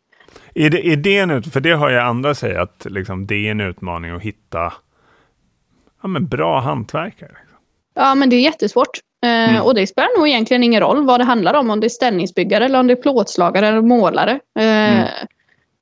Är 0.54 0.70
det, 0.70 0.88
är 0.88 0.96
det 0.96 1.18
en 1.18 1.32
ut, 1.32 1.54
för 1.54 1.60
det 1.60 1.72
har 1.72 1.90
jag 1.90 2.08
andra 2.08 2.36
säga 2.36 2.62
att 2.62 2.86
liksom, 2.90 3.28
det 3.28 3.48
är 3.48 3.52
en 3.52 3.62
utmaning 3.62 4.12
att 4.12 4.22
hitta 4.22 4.74
ja, 6.02 6.08
men 6.08 6.28
bra 6.28 6.60
hantverkare. 6.60 7.32
Ja, 7.94 8.16
men 8.16 8.30
det 8.30 8.36
är 8.36 8.42
jättesvårt. 8.42 9.00
Eh, 9.24 9.30
Mm. 9.50 9.62
Och 9.62 9.76
det 9.76 9.88
spelar 9.88 10.18
nog 10.18 10.28
egentligen 10.28 10.64
ingen 10.64 10.82
roll 10.82 11.06
vad 11.06 11.20
det 11.20 11.24
handlar 11.24 11.54
om. 11.54 11.70
Om 11.70 11.80
det 11.80 11.88
är 11.88 11.90
ställningsbyggare 11.90 12.66
eller 12.66 12.80
om 12.80 12.88
det 12.88 12.94
är 12.94 13.02
plåtslagare 13.02 13.68
eller 13.68 13.82
målare. 13.82 14.32
Eh, 14.60 15.00
Mm. 15.00 15.08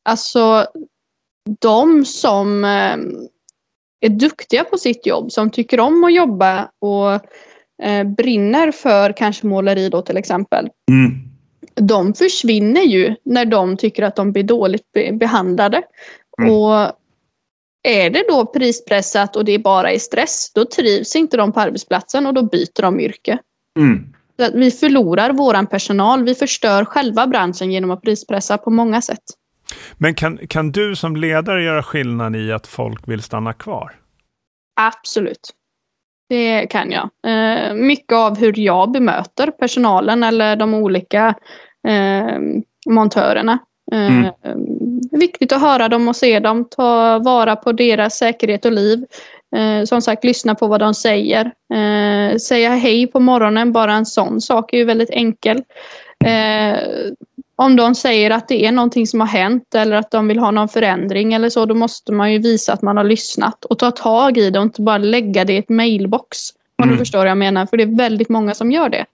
Alltså, 0.10 0.66
de 1.60 2.06
som 2.06 2.64
eh, 2.64 2.98
är 4.00 4.10
duktiga 4.10 4.64
på 4.64 4.78
sitt 4.78 5.06
jobb, 5.06 5.32
som 5.32 5.50
tycker 5.50 5.80
om 5.80 6.04
att 6.04 6.14
jobba 6.14 6.70
och 6.80 7.22
brinner 8.18 8.72
för 8.72 9.12
kanske 9.18 9.48
måleri 9.48 9.90
då 9.90 10.02
till 10.02 10.18
exempel. 10.18 10.70
Mm. 10.92 11.12
De 11.76 12.14
försvinner 12.14 12.82
ju 12.82 13.16
när 13.24 13.46
de 13.46 13.78
tycker 13.78 14.04
att 14.04 14.16
de 14.16 14.32
blir 14.32 14.44
dåligt 14.44 14.92
be- 14.94 15.12
behandlade. 15.14 15.82
Mm. 16.42 16.54
Och 16.54 16.92
är 17.84 18.10
det 18.10 18.26
då 18.30 18.46
prispressat 18.46 19.36
och 19.36 19.46
det 19.46 19.52
är 19.52 19.60
bara 19.60 19.92
i 19.92 20.00
stress, 20.00 20.52
då 20.56 20.66
trivs 20.66 21.16
inte 21.16 21.38
de 21.38 21.52
på 21.52 21.60
arbetsplatsen 21.60 22.26
och 22.26 22.34
då 22.34 22.44
byter 22.44 22.82
de 22.82 23.00
yrke. 23.00 23.40
Mm. 23.80 24.14
Så 24.40 24.46
att 24.46 24.56
vi 24.56 24.72
förlorar 24.72 25.34
våran 25.34 25.68
personal. 25.68 26.24
Vi 26.24 26.36
förstör 26.36 26.86
själva 26.86 27.28
branschen 27.28 27.72
genom 27.72 27.92
att 27.92 28.02
prispressa 28.02 28.58
på 28.58 28.70
många 28.70 29.02
sätt. 29.02 29.24
Men 29.98 30.16
kan, 30.16 30.38
kan 30.48 30.72
du 30.72 30.96
som 30.96 31.16
ledare 31.16 31.64
göra 31.64 31.84
skillnad 31.84 32.36
i 32.36 32.52
att 32.52 32.68
folk 32.68 33.08
vill 33.08 33.22
stanna 33.22 33.54
kvar? 33.54 33.96
Absolut. 34.80 35.54
Det 36.30 36.68
kan 36.68 36.92
jag. 36.92 37.10
Eh, 37.28 37.74
mycket 37.74 38.14
av 38.14 38.38
hur 38.38 38.60
jag 38.60 38.92
bemöter 38.92 39.52
personalen 39.52 40.24
eller 40.24 40.56
de 40.56 40.74
olika 40.74 41.36
eh, 41.88 42.38
montörerna. 42.90 43.60
Eh, 43.92 44.30
Mm. 44.44 45.00
Viktigt 45.12 45.52
att 45.52 45.62
höra 45.62 45.88
dem 45.88 46.08
och 46.08 46.16
se 46.16 46.40
dem, 46.40 46.66
ta 46.70 47.20
vara 47.20 47.56
på 47.56 47.72
deras 47.72 48.18
säkerhet 48.18 48.66
och 48.66 48.72
liv. 48.72 49.06
Eh, 49.56 49.86
som 49.86 50.02
sagt, 50.02 50.24
lyssna 50.24 50.56
på 50.56 50.68
vad 50.68 50.80
de 50.80 50.94
säger. 50.94 51.52
Eh, 51.74 52.38
säga 52.38 52.70
hej 52.70 53.08
på 53.08 53.20
morgonen, 53.20 53.72
bara 53.72 53.94
en 53.94 54.06
sån 54.06 54.42
sak 54.42 54.74
är 54.74 54.78
ju 54.78 54.84
väldigt 54.84 55.10
enkel. 55.10 55.64
Eh, 56.26 56.78
om 57.56 57.76
de 57.76 57.96
säger 57.96 58.32
att 58.32 58.48
det 58.48 58.66
är 58.66 58.72
någonting 58.72 59.08
som 59.08 59.20
har 59.20 59.28
hänt 59.28 59.76
eller 59.76 59.96
att 59.96 60.12
de 60.12 60.28
vill 60.28 60.40
ha 60.40 60.52
någon 60.52 60.70
förändring 60.70 61.34
eller 61.34 61.50
så, 61.50 61.66
då 61.66 61.76
måste 61.76 62.12
man 62.12 62.34
ju 62.34 62.40
visa 62.40 62.74
att 62.74 62.82
man 62.82 62.98
har 62.98 63.04
lyssnat 63.04 63.66
och 63.66 63.80
ta 63.80 63.92
tag 63.92 64.38
i 64.38 64.50
det 64.50 64.60
och 64.60 64.66
inte 64.66 64.82
bara 64.82 64.98
lägga 64.98 65.46
det 65.46 65.54
i 65.54 65.58
ett 65.58 65.70
mailbox. 65.70 66.38
Om 66.80 66.84
Mm. 66.84 66.96
du 66.96 67.00
förstår 67.00 67.20
vad 67.20 67.28
jag 67.28 67.38
menar, 67.38 67.66
för 67.66 67.78
det 67.78 67.84
är 67.84 67.98
väldigt 67.98 68.30
många 68.30 68.54
som 68.54 68.72
gör 68.72 68.90
det. 68.90 69.06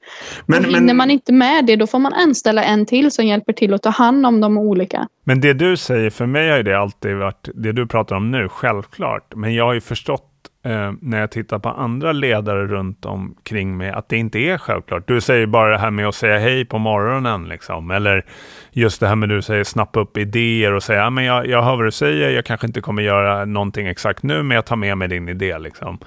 Men, 0.45 0.59
och 0.59 0.65
hinner 0.65 0.81
men, 0.81 0.97
man 0.97 1.11
inte 1.11 1.33
med 1.33 1.65
det, 1.65 1.75
då 1.75 1.87
får 1.87 1.99
man 1.99 2.13
anställa 2.13 2.63
en 2.63 2.85
till 2.85 3.11
som 3.11 3.25
hjälper 3.25 3.53
till 3.53 3.73
att 3.73 3.81
ta 3.83 3.89
hand 3.89 4.25
om 4.25 4.41
de 4.41 4.57
olika. 4.57 5.07
Men 5.23 5.41
det 5.41 5.53
du 5.53 5.77
säger, 5.77 6.09
för 6.09 6.25
mig 6.25 6.49
har 6.51 6.63
det 6.63 6.79
alltid 6.79 7.15
varit, 7.15 7.49
det 7.55 7.71
du 7.71 7.87
pratar 7.87 8.15
om 8.15 8.31
nu, 8.31 8.49
självklart. 8.49 9.35
Men 9.35 9.53
jag 9.55 9.65
har 9.65 9.73
ju 9.73 9.81
förstått 9.81 10.29
eh, 10.65 10.91
när 11.01 11.19
jag 11.19 11.31
tittar 11.31 11.59
på 11.59 11.69
andra 11.69 12.11
ledare 12.11 12.67
runt 12.67 13.05
omkring 13.05 13.77
mig 13.77 13.89
att 13.91 14.09
det 14.09 14.17
inte 14.17 14.39
är 14.39 14.57
självklart. 14.57 15.07
Du 15.07 15.21
säger 15.21 15.45
bara 15.45 15.71
det 15.71 15.77
här 15.77 15.91
med 15.91 16.07
att 16.07 16.15
säga 16.15 16.39
hej 16.39 16.65
på 16.65 16.77
morgonen, 16.77 17.49
liksom. 17.49 17.91
Eller 17.91 18.25
just 18.71 18.99
det 18.99 19.07
här 19.07 19.15
med 19.15 19.29
du 19.29 19.41
säger 19.41 19.63
snappa 19.63 19.99
upp 19.99 20.17
idéer 20.17 20.73
och 20.73 20.83
säga, 20.83 20.99
ja, 20.99 21.09
men 21.09 21.23
jag, 21.23 21.47
jag 21.47 21.61
hör 21.63 21.75
vad 21.75 21.85
du 21.85 21.91
säger, 21.91 22.29
jag 22.29 22.45
kanske 22.45 22.67
inte 22.67 22.81
kommer 22.81 23.01
göra 23.03 23.45
någonting 23.45 23.87
exakt 23.87 24.23
nu, 24.23 24.43
men 24.43 24.55
jag 24.55 24.65
tar 24.65 24.75
med 24.75 24.97
mig 24.97 25.07
din 25.07 25.29
idé, 25.29 25.59
liksom. 25.59 25.99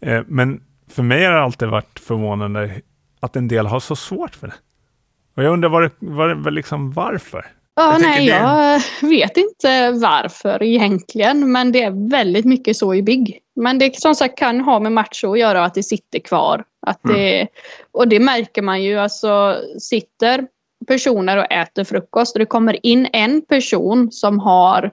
Eh, 0.00 0.22
men 0.26 0.60
för 0.90 1.02
mig 1.02 1.24
har 1.24 1.32
det 1.32 1.42
alltid 1.42 1.68
varit 1.68 1.98
förvånande 2.00 2.70
att 3.20 3.36
en 3.36 3.48
del 3.48 3.66
har 3.66 3.80
så 3.80 3.96
svårt 3.96 4.34
för 4.34 4.46
det. 4.46 4.54
Och 5.36 5.42
jag 5.44 5.52
undrar 5.52 5.68
var 5.68 5.82
det, 5.82 5.90
var 5.98 6.28
det, 6.28 6.50
liksom 6.50 6.92
varför? 6.92 7.46
Ja, 7.76 7.92
Jag 7.92 8.02
nej, 8.02 8.26
det- 8.26 8.32
jag 9.02 9.08
vet 9.08 9.36
inte 9.36 9.90
varför 9.92 10.62
egentligen, 10.62 11.52
men 11.52 11.72
det 11.72 11.82
är 11.82 12.10
väldigt 12.10 12.44
mycket 12.44 12.76
så 12.76 12.94
i 12.94 13.02
bygg. 13.02 13.38
Men 13.56 13.78
det 13.78 13.96
som 14.00 14.14
sagt 14.14 14.38
kan 14.38 14.60
ha 14.60 14.78
med 14.80 14.92
macho 14.92 15.32
att 15.32 15.38
göra, 15.38 15.64
att 15.64 15.74
det 15.74 15.82
sitter 15.82 16.18
kvar. 16.18 16.64
Att 16.86 17.00
det, 17.02 17.48
Och 17.92 18.08
det 18.08 18.20
märker 18.20 18.62
man 18.62 18.82
ju, 18.82 18.98
alltså 18.98 19.56
sitter 19.78 20.46
personer 20.86 21.36
och 21.36 21.52
äter 21.52 21.84
frukost 21.84 22.34
och 22.34 22.38
det 22.38 22.46
kommer 22.46 22.86
in 22.86 23.08
en 23.12 23.42
person 23.42 24.12
som 24.12 24.38
har, 24.38 24.84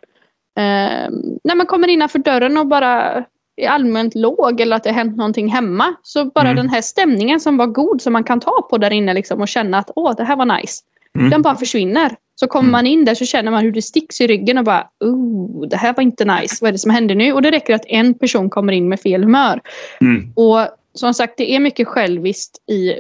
eh, 0.58 1.10
när 1.44 1.56
man 1.56 1.66
kommer 1.66 1.88
innanför 1.88 2.20
dörren 2.20 2.58
och 2.58 2.68
bara 2.68 3.24
är 3.66 3.70
allmänt 3.70 4.16
låg 4.16 4.62
eller 4.62 4.76
att 4.76 4.84
det 4.84 4.90
har 4.90 4.96
hänt 4.96 5.18
någonting 5.18 5.48
hemma. 5.48 5.94
Så 6.04 6.26
bara 6.26 6.46
Mm. 6.50 6.56
den 6.56 6.70
här 6.70 6.82
stämningen 6.82 7.40
som 7.40 7.58
var 7.58 7.68
god 7.68 8.02
som 8.02 8.14
man 8.14 8.24
kan 8.24 8.40
ta 8.40 8.68
på 8.70 8.78
där 8.78 8.92
inne 8.92 9.14
liksom 9.14 9.42
och 9.42 9.48
känna 9.48 9.78
att 9.78 9.92
åh, 9.96 10.14
det 10.18 10.24
här 10.24 10.36
var 10.36 10.46
nice. 10.62 10.82
Mm. 11.18 11.30
Den 11.30 11.42
bara 11.42 11.56
försvinner. 11.56 12.16
Så 12.36 12.48
kommer 12.48 12.64
Mm. 12.64 12.72
man 12.72 12.88
in 12.88 13.06
där 13.06 13.16
så 13.16 13.26
känner 13.26 13.52
man 13.52 13.64
hur 13.64 13.72
det 13.72 13.82
sticks 13.82 14.22
i 14.22 14.28
ryggen 14.28 14.58
och 14.58 14.64
bara 14.64 14.88
oh, 15.00 15.68
det 15.68 15.78
här 15.78 15.94
var 15.94 16.04
inte 16.04 16.26
nice. 16.26 16.58
Vad 16.62 16.68
är 16.68 16.72
det 16.72 16.78
som 16.78 16.92
händer 16.92 17.16
nu? 17.16 17.34
Och 17.34 17.42
det 17.42 17.52
räcker 17.52 17.76
att 17.76 17.86
en 17.88 18.14
person 18.14 18.50
kommer 18.50 18.74
in 18.74 18.90
med 18.90 19.00
fel 19.00 19.24
humör. 19.24 19.62
mm, 20.02 20.34
Och 20.36 20.68
som 20.94 21.14
sagt, 21.14 21.34
det 21.38 21.52
är 21.56 21.60
mycket 21.60 21.88
själviskt 21.88 22.70
i 22.70 22.94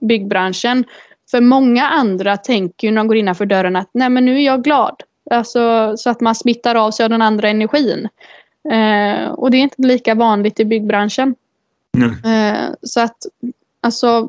byggbranschen. 0.00 0.84
För 1.30 1.40
många 1.40 1.88
andra 1.88 2.36
tänker 2.36 2.86
ju 2.88 2.92
när 2.92 3.00
de 3.00 3.08
går 3.08 3.16
innanför 3.16 3.46
dörren 3.46 3.76
att 3.76 3.90
nej 3.92 4.08
men 4.10 4.24
nu 4.24 4.36
är 4.36 4.46
jag 4.46 4.64
glad. 4.64 5.02
Alltså, 5.30 5.94
så 5.96 6.10
att 6.10 6.20
man 6.20 6.34
smittar 6.34 6.74
av 6.74 6.90
sig 6.90 7.04
av 7.04 7.10
den 7.10 7.22
andra 7.22 7.48
energin. 7.48 8.08
Eh, 8.70 9.28
och 9.28 9.50
det 9.50 9.56
är 9.56 9.60
inte 9.62 9.82
lika 9.82 10.14
vanligt 10.14 10.60
i 10.60 10.64
byggbranschen. 10.64 11.34
Eh, 12.24 12.74
så 12.82 13.00
att 13.00 13.16
alltså, 13.80 14.28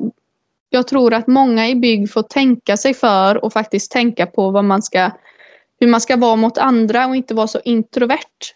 jag 0.70 0.88
tror 0.88 1.14
att 1.14 1.26
många 1.26 1.68
i 1.68 1.74
bygg 1.74 2.12
får 2.12 2.22
tänka 2.22 2.76
sig 2.76 2.94
för 2.94 3.44
och 3.44 3.52
faktiskt 3.52 3.92
tänka 3.92 4.26
på 4.26 4.50
vad 4.50 4.64
man 4.64 4.82
ska, 4.82 5.10
hur 5.80 5.88
man 5.88 6.00
ska 6.00 6.16
vara 6.16 6.36
mot 6.36 6.58
andra 6.58 7.06
och 7.06 7.16
inte 7.16 7.34
vara 7.34 7.46
så 7.46 7.60
introvert. 7.64 8.54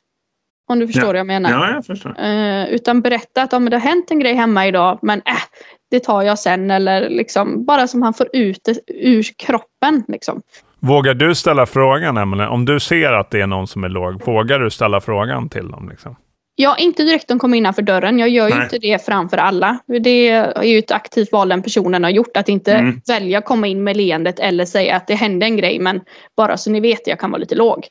Om 0.67 0.79
du 0.79 0.87
förstår 0.87 1.03
Ja. 1.03 1.09
vad 1.09 1.19
jag 1.19 1.27
menar. 1.27 1.51
Ja, 1.51 1.71
jag 1.75 1.87
förstår. 1.87 2.21
Eh, 2.21 2.65
utan 2.69 3.01
berätta 3.01 3.43
att 3.43 3.53
ja, 3.53 3.59
men 3.59 3.71
det 3.71 3.77
har 3.77 3.89
hänt 3.89 4.11
en 4.11 4.19
grej 4.21 4.35
hemma 4.35 4.67
idag 4.67 4.99
men 5.03 5.19
äh, 5.19 5.35
det 5.91 6.01
tar 6.01 6.23
jag 6.23 6.39
sen. 6.39 6.71
Eller 6.71 7.11
liksom, 7.11 7.65
bara 7.65 7.89
som 7.89 8.03
han 8.03 8.15
får 8.15 8.29
ut 8.33 8.61
det 8.65 8.79
ur 8.87 9.23
kroppen. 9.37 10.05
Liksom. 10.09 10.43
Vågar 10.83 11.15
du 11.15 11.35
ställa 11.35 11.67
frågan, 11.67 12.17
Emelie? 12.17 12.47
Om 12.47 12.65
du 12.65 12.81
ser 12.81 13.13
att 13.13 13.31
det 13.31 13.41
är 13.41 13.47
någon 13.47 13.67
som 13.67 13.85
är 13.85 13.89
låg, 13.89 14.25
vågar 14.27 14.59
du 14.59 14.71
ställa 14.71 15.01
frågan 15.01 15.49
till 15.49 15.69
dem? 15.71 15.89
Liksom? 15.89 16.17
Ja, 16.55 16.77
inte 16.79 17.03
direkt 17.03 17.29
de 17.29 17.39
kommer 17.39 17.59
innanför 17.59 17.83
dörren. 17.83 18.19
Jag 18.19 18.29
gör 18.29 18.49
ju 18.49 18.55
Nej. 18.55 18.63
inte 18.65 18.79
det 18.79 19.07
framför 19.07 19.37
alla. 19.37 19.79
Det 20.03 20.29
är 20.29 20.63
ju 20.63 20.79
ett 20.79 20.91
aktivt 20.91 21.33
val 21.33 21.49
den 21.49 21.63
personen 21.63 22.05
har 22.05 22.11
gjort. 22.11 22.37
Att 22.37 22.49
inte 22.49 22.73
Mm. 22.75 23.01
välja 23.09 23.39
att 23.39 23.45
komma 23.45 23.67
in 23.67 23.85
med 23.85 23.97
leendet 23.97 24.39
eller 24.39 24.65
säga 24.65 24.97
att 24.97 25.07
det 25.07 25.15
hände 25.15 25.47
en 25.47 25.57
grej 25.57 25.79
men 25.79 26.01
bara 26.37 26.57
så 26.57 26.71
ni 26.71 26.81
vet 26.81 27.07
jag 27.07 27.21
kan 27.21 27.31
vara 27.31 27.41
lite 27.41 27.55
låg. 27.55 27.87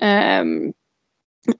Ehm, 0.00 0.72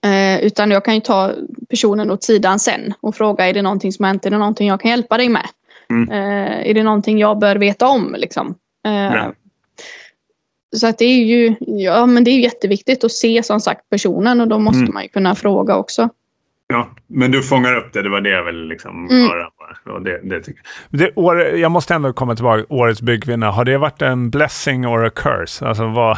eh, 0.05 0.43
utan 0.45 0.71
jag 0.71 0.85
kan 0.85 0.95
ju 0.95 1.01
ta 1.01 1.31
personen 1.69 2.11
åt 2.11 2.23
sidan 2.23 2.59
sen 2.59 2.93
och 3.01 3.15
fråga 3.15 3.47
är 3.49 3.53
det 3.53 3.61
någonting 3.61 3.91
som 3.91 4.03
har 4.03 4.07
hänt, 4.09 4.25
är 4.25 4.29
det 4.29 4.37
någonting 4.37 4.67
jag 4.67 4.81
kan 4.81 4.91
hjälpa 4.91 5.17
dig 5.17 5.29
med? 5.29 5.45
Mm. 5.89 6.09
Eh, 6.11 6.69
är 6.69 6.73
det 6.73 6.83
någonting 6.83 7.17
jag 7.19 7.39
bör 7.39 7.55
veta 7.55 7.87
om? 7.87 8.15
Liksom? 8.17 8.55
Eh, 8.87 8.93
Ja. 8.93 9.33
Så 10.75 10.87
att 10.87 10.97
det 10.97 11.05
är 11.05 11.23
ju 11.25 11.55
ja, 11.59 12.05
men 12.05 12.23
det 12.23 12.31
är 12.31 12.39
jätteviktigt 12.39 13.03
att 13.03 13.11
se 13.11 13.43
som 13.43 13.59
sagt 13.59 13.89
personen 13.89 14.41
och 14.41 14.47
då 14.47 14.59
måste 14.59 14.79
Mm. 14.79 14.93
man 14.93 15.03
ju 15.03 15.09
kunna 15.09 15.35
fråga 15.35 15.75
också. 15.75 16.09
Ja, 16.67 16.89
men 17.07 17.31
du 17.31 17.43
fångar 17.43 17.75
upp 17.75 17.93
det. 17.93 18.01
Det 18.03 18.09
var 18.09 18.21
det 18.21 18.29
jag 18.29 18.43
ville 18.45 18.65
liksom 18.65 19.09
Mm. 19.09 19.29
höra. 19.29 19.47
Och 19.95 20.01
det, 20.01 20.19
det 20.29 20.41
tycker 20.43 20.61
Det, 20.89 21.11
år, 21.15 21.39
jag 21.41 21.71
måste 21.71 21.93
ändå 21.93 22.13
komma 22.13 22.35
tillbaka. 22.35 22.65
Årets 22.69 23.01
byggkvinna. 23.01 23.51
Har 23.51 23.65
det 23.65 23.77
varit 23.77 24.01
en 24.01 24.29
blessing 24.29 24.87
or 24.87 25.05
a 25.05 25.09
curse? 25.15 25.65
Alltså 25.65 25.85
vad... 25.87 26.17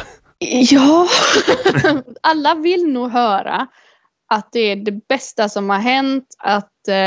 Ja, 0.70 1.08
alla 2.22 2.54
vill 2.54 2.86
nog 2.92 3.10
höra 3.10 3.66
att 4.28 4.48
det 4.52 4.60
är 4.60 4.76
det 4.76 5.08
bästa 5.08 5.48
som 5.48 5.70
har 5.70 5.78
hänt. 5.78 6.24
Att, 6.38 6.88
eh, 6.88 7.06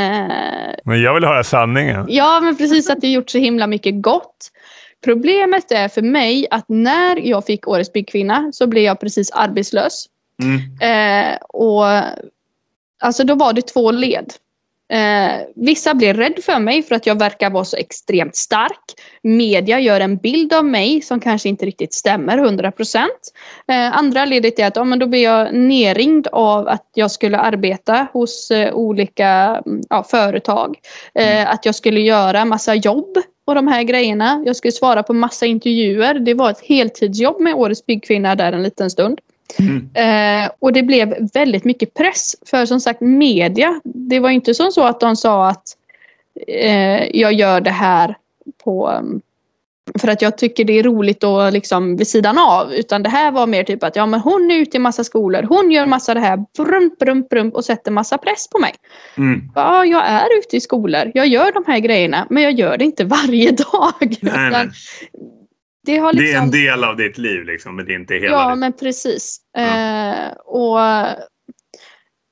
eh, 0.00 0.74
Men 0.84 1.02
jag 1.02 1.14
vill 1.14 1.24
höra 1.24 1.44
sanningen. 1.44 2.04
ja, 2.08 2.40
men 2.42 2.56
precis 2.56 2.90
att 2.90 3.00
det 3.00 3.08
gjort 3.08 3.30
så 3.30 3.38
himla 3.38 3.66
mycket 3.66 4.02
gott. 4.02 4.50
Problemet 5.04 5.72
är 5.72 5.88
för 5.88 6.02
mig 6.02 6.46
att 6.50 6.64
när 6.68 7.16
jag 7.16 7.46
fick 7.46 7.68
Årets 7.68 7.92
byggkvinna 7.92 8.50
så 8.52 8.66
blev 8.66 8.84
jag 8.84 9.00
precis 9.00 9.30
arbetslös. 9.30 10.06
Mm. 10.42 11.32
Eh, 11.32 11.38
och 11.48 11.84
alltså 12.98 13.24
då 13.24 13.34
var 13.34 13.52
det 13.52 13.62
två 13.62 13.90
led. 13.90 14.32
Eh, 14.88 15.40
vissa 15.54 15.94
blir 15.94 16.14
rädd 16.14 16.38
för 16.42 16.58
mig 16.58 16.82
för 16.82 16.94
att 16.94 17.06
jag 17.06 17.18
verkar 17.18 17.50
vara 17.50 17.64
så 17.64 17.76
extremt 17.76 18.36
stark. 18.36 18.80
Media 19.22 19.80
gör 19.80 20.00
en 20.00 20.16
bild 20.16 20.52
av 20.52 20.64
mig 20.64 21.00
som 21.00 21.20
kanske 21.20 21.48
inte 21.48 21.66
riktigt 21.66 21.94
stämmer 21.94 22.38
100%. 22.38 23.06
Eh, 23.68 23.98
andra 23.98 24.24
ledet 24.24 24.58
är 24.58 24.66
att 24.66 24.76
ja, 24.76 24.84
men 24.84 24.98
då 24.98 25.06
blir 25.06 25.22
jag 25.22 25.54
nerringd 25.54 26.26
av 26.26 26.68
att 26.68 26.90
jag 26.94 27.10
skulle 27.10 27.38
arbeta 27.38 28.06
hos 28.12 28.50
eh, 28.50 28.74
olika 28.74 29.62
mm, 29.66 29.82
ja, 29.88 30.04
företag. 30.04 30.78
Eh, 31.14 31.50
att 31.50 31.64
jag 31.64 31.74
skulle 31.74 32.00
göra 32.00 32.44
massa 32.44 32.74
jobb 32.74 33.18
och 33.46 33.54
de 33.54 33.68
här 33.68 33.82
grejerna. 33.82 34.42
Jag 34.46 34.56
skulle 34.56 34.72
svara 34.72 35.02
på 35.02 35.12
massa 35.12 35.46
intervjuer. 35.46 36.14
Det 36.14 36.34
var 36.34 36.50
ett 36.50 36.60
heltidsjobb 36.60 37.40
med 37.40 37.54
Årets 37.54 37.86
byggkvinna 37.86 38.34
där 38.34 38.52
en 38.52 38.62
liten 38.62 38.90
stund. 38.90 39.20
Mm. 39.58 39.88
Eh, 39.94 40.50
och 40.58 40.72
det 40.72 40.82
blev 40.82 41.28
väldigt 41.32 41.64
mycket 41.64 41.94
press. 41.94 42.36
För 42.46 42.66
som 42.66 42.80
sagt 42.80 43.00
media, 43.00 43.80
det 43.84 44.20
var 44.20 44.30
inte 44.30 44.54
som 44.54 44.72
så 44.72 44.84
att 44.84 45.00
de 45.00 45.16
sa 45.16 45.48
att 45.48 45.76
eh, 46.46 47.16
jag 47.16 47.32
gör 47.32 47.60
det 47.60 47.70
här 47.70 48.16
på 48.64 49.00
för 49.98 50.08
att 50.08 50.22
jag 50.22 50.38
tycker 50.38 50.64
det 50.64 50.78
är 50.78 50.82
roligt 50.82 51.24
och 51.24 51.52
liksom 51.52 51.96
vid 51.96 52.06
sidan 52.08 52.38
av. 52.38 52.72
Utan 52.72 53.02
det 53.02 53.08
här 53.08 53.30
var 53.32 53.46
mer 53.46 53.64
typ 53.64 53.82
att 53.84 53.96
ja 53.96 54.06
men 54.06 54.20
hon 54.20 54.50
är 54.50 54.54
ute 54.54 54.76
i 54.76 54.80
massa 54.80 55.04
skolor, 55.04 55.42
hon 55.42 55.70
gör 55.70 55.86
massa 55.86 56.14
det 56.14 56.20
här, 56.20 56.44
brump, 56.58 56.98
brump, 56.98 57.28
brump 57.28 57.54
och 57.54 57.64
sätter 57.64 57.90
massa 57.90 58.18
press 58.18 58.48
på 58.50 58.58
mig. 58.58 58.74
Mm. 59.16 59.42
Ja, 59.54 59.84
jag 59.84 60.06
är 60.06 60.38
ute 60.38 60.56
i 60.56 60.60
skolor, 60.60 61.10
jag 61.14 61.26
gör 61.26 61.52
de 61.52 61.64
här 61.66 61.78
grejerna, 61.78 62.26
men 62.30 62.42
jag 62.42 62.52
gör 62.52 62.76
det 62.76 62.84
inte 62.84 63.04
varje 63.16 63.50
dag. 63.50 64.16
Nej, 64.20 64.48
Utan 64.48 64.70
det, 65.86 65.96
har 65.98 66.12
Det 66.12 66.18
är 66.18 66.22
liksom... 66.22 66.42
en 66.44 66.50
del 66.50 66.84
av 66.84 66.96
ditt 66.96 67.18
liv, 67.18 67.44
liksom, 67.44 67.76
men 67.76 67.86
det 67.86 67.92
är 67.92 67.98
inte 67.98 68.14
hela 68.14 68.26
Ja, 68.36 68.50
ditt. 68.50 68.58
men 68.58 68.72
precis. 68.72 69.38
Ja. 69.52 69.60
Eh, 70.12 70.32
och, 70.44 70.78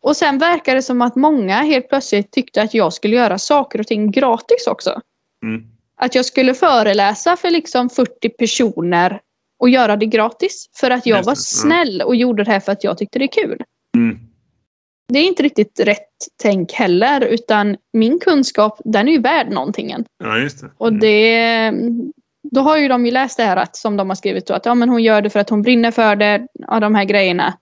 och 0.03 0.17
sen 0.17 0.39
verkar 0.39 0.75
det 0.75 0.83
som 0.83 1.03
att 1.03 1.17
många 1.17 1.55
helt 1.57 1.89
plötsligt 1.89 2.33
tyckte 2.33 2.63
att 2.63 2.75
jag 2.75 2.93
skulle 2.93 3.17
göra 3.17 3.39
saker 3.39 3.79
och 3.81 3.87
ting 3.87 4.11
gratis 4.11 4.67
också. 4.67 5.01
Mm. 5.43 5.63
Att 5.97 6.15
jag 6.15 6.25
skulle 6.25 6.55
föreläsa 6.55 7.37
för 7.37 7.51
liksom 7.51 7.91
40 7.91 8.29
personer 8.29 9.21
och 9.59 9.69
göra 9.69 9.97
det 9.97 10.07
gratis. 10.07 10.71
För 10.77 10.91
att 10.91 11.07
jag 11.07 11.23
var 11.23 11.33
ja. 11.33 11.37
snäll 11.37 12.03
och 12.03 12.17
gjorde 12.17 12.45
det 12.45 12.51
här 12.51 12.61
för 12.61 12.73
att 12.73 12.85
jag 12.85 12.99
tyckte 12.99 13.19
det 13.19 13.25
är 13.25 13.43
kul. 13.43 13.63
Mm. 13.97 14.19
Det 15.13 15.19
är 15.19 15.25
inte 15.25 15.43
riktigt 15.43 15.81
rätt 15.81 16.09
tänk 16.43 16.73
heller, 16.73 17.21
utan 17.21 17.77
min 17.93 18.19
kunskap 18.19 18.81
den 18.85 19.09
är 19.09 19.13
ju 19.13 19.21
värd 19.21 19.51
någonting. 19.51 19.91
än. 19.91 20.05
Ja, 20.19 20.39
just 20.39 20.61
det. 20.61 20.71
Och 20.79 20.89
Mm. 20.89 21.01
det, 21.01 21.73
då 22.51 22.61
har 22.61 22.77
ju 22.79 22.89
de 22.89 23.07
ju 23.07 23.13
läst 23.13 23.37
det 23.37 23.43
här 23.45 23.57
att, 23.57 23.77
som 23.77 23.97
de 23.97 24.09
har 24.09 24.17
skrivit 24.17 24.47
då, 24.47 24.55
att 24.55 24.67
ja, 24.67 24.75
men 24.75 24.89
hon 24.89 25.03
gör 25.03 25.23
det 25.23 25.31
för 25.31 25.41
att 25.41 25.51
hon 25.51 25.63
brinner 25.63 25.91
för 25.91 26.17
det, 26.17 26.47
ja, 26.53 26.81
de 26.81 26.95
här 26.95 27.05
grejerna. 27.05 27.59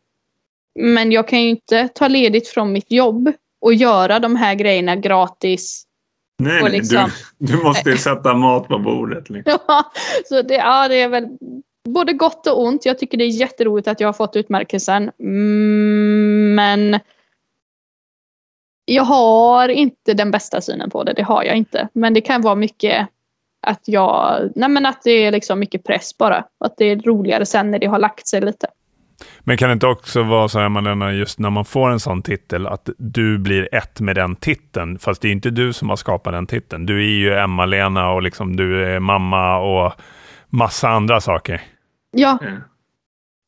Men 0.80 1.12
jag 1.12 1.28
kan 1.28 1.42
ju 1.42 1.48
inte 1.48 1.88
ta 1.88 2.08
ledigt 2.08 2.48
från 2.48 2.72
mitt 2.72 2.90
jobb 2.90 3.32
och 3.60 3.74
göra 3.74 4.18
de 4.18 4.36
här 4.36 4.54
grejerna 4.54 4.96
gratis. 4.96 5.84
Nej, 6.42 6.70
liksom- 6.70 7.10
du, 7.38 7.46
du 7.56 7.62
måste 7.62 7.90
ju 7.90 7.96
sätta 7.96 8.34
mat 8.34 8.68
på 8.68 8.78
bordet. 8.78 9.30
Liksom. 9.30 9.58
Så 10.28 10.42
det, 10.42 10.54
ja, 10.54 10.88
det 10.88 11.00
är 11.00 11.08
väl 11.08 11.28
både 11.88 12.12
gott 12.12 12.46
och 12.46 12.62
ont. 12.62 12.86
Jag 12.86 12.98
tycker 12.98 13.18
det 13.18 13.24
är 13.24 13.40
jätteroligt 13.40 13.88
att 13.88 14.00
jag 14.00 14.08
har 14.08 14.12
fått 14.12 14.36
utmärkelsen. 14.36 15.10
Mm, 15.20 16.54
Men 16.54 17.00
jag 18.84 19.02
har 19.02 19.68
inte 19.68 20.14
den 20.14 20.30
bästa 20.30 20.60
synen 20.60 20.90
på 20.90 21.04
det. 21.04 21.12
Det 21.12 21.22
har 21.22 21.42
jag 21.42 21.56
inte. 21.56 21.88
Men 21.92 22.14
det 22.14 22.20
kan 22.20 22.42
vara 22.42 22.54
mycket 22.54 23.08
att 23.66 23.88
jag, 23.88 24.50
nej 24.54 24.68
men 24.68 24.86
att 24.86 25.02
det 25.02 25.10
är 25.10 25.32
liksom 25.32 25.58
mycket 25.58 25.84
press 25.84 26.18
bara. 26.18 26.44
Att 26.64 26.76
det 26.76 26.84
är 26.84 26.96
roligare 26.96 27.46
sen 27.46 27.70
när 27.70 27.78
det 27.78 27.86
har 27.86 27.98
lagt 27.98 28.26
sig 28.26 28.40
lite. 28.40 28.66
Men 29.40 29.56
kan 29.56 29.68
det 29.68 29.72
inte 29.72 29.86
också 29.86 30.22
vara 30.22 30.48
så, 30.48 30.58
Emma-Lena, 30.60 31.12
just 31.12 31.38
när 31.38 31.50
man 31.50 31.64
får 31.64 31.90
en 31.90 32.00
sån 32.00 32.22
titel, 32.22 32.66
att 32.66 32.88
du 32.98 33.38
blir 33.38 33.74
ett 33.74 34.00
med 34.00 34.16
den 34.16 34.36
titeln, 34.36 34.98
fast 34.98 35.22
det 35.22 35.28
är 35.28 35.32
inte 35.32 35.50
du 35.50 35.72
som 35.72 35.88
har 35.88 35.96
skapat 35.96 36.32
den 36.32 36.46
titeln. 36.46 36.86
Du 36.86 36.98
är 37.04 37.10
ju 37.18 37.34
Emma-Lena 37.34 38.10
och 38.10 38.22
liksom 38.22 38.56
du 38.56 38.84
är 38.94 39.00
mamma 39.00 39.58
och 39.58 39.92
massa 40.50 40.88
andra 40.88 41.20
saker. 41.20 41.60
Ja, 42.10 42.38
Ja. 42.42 42.48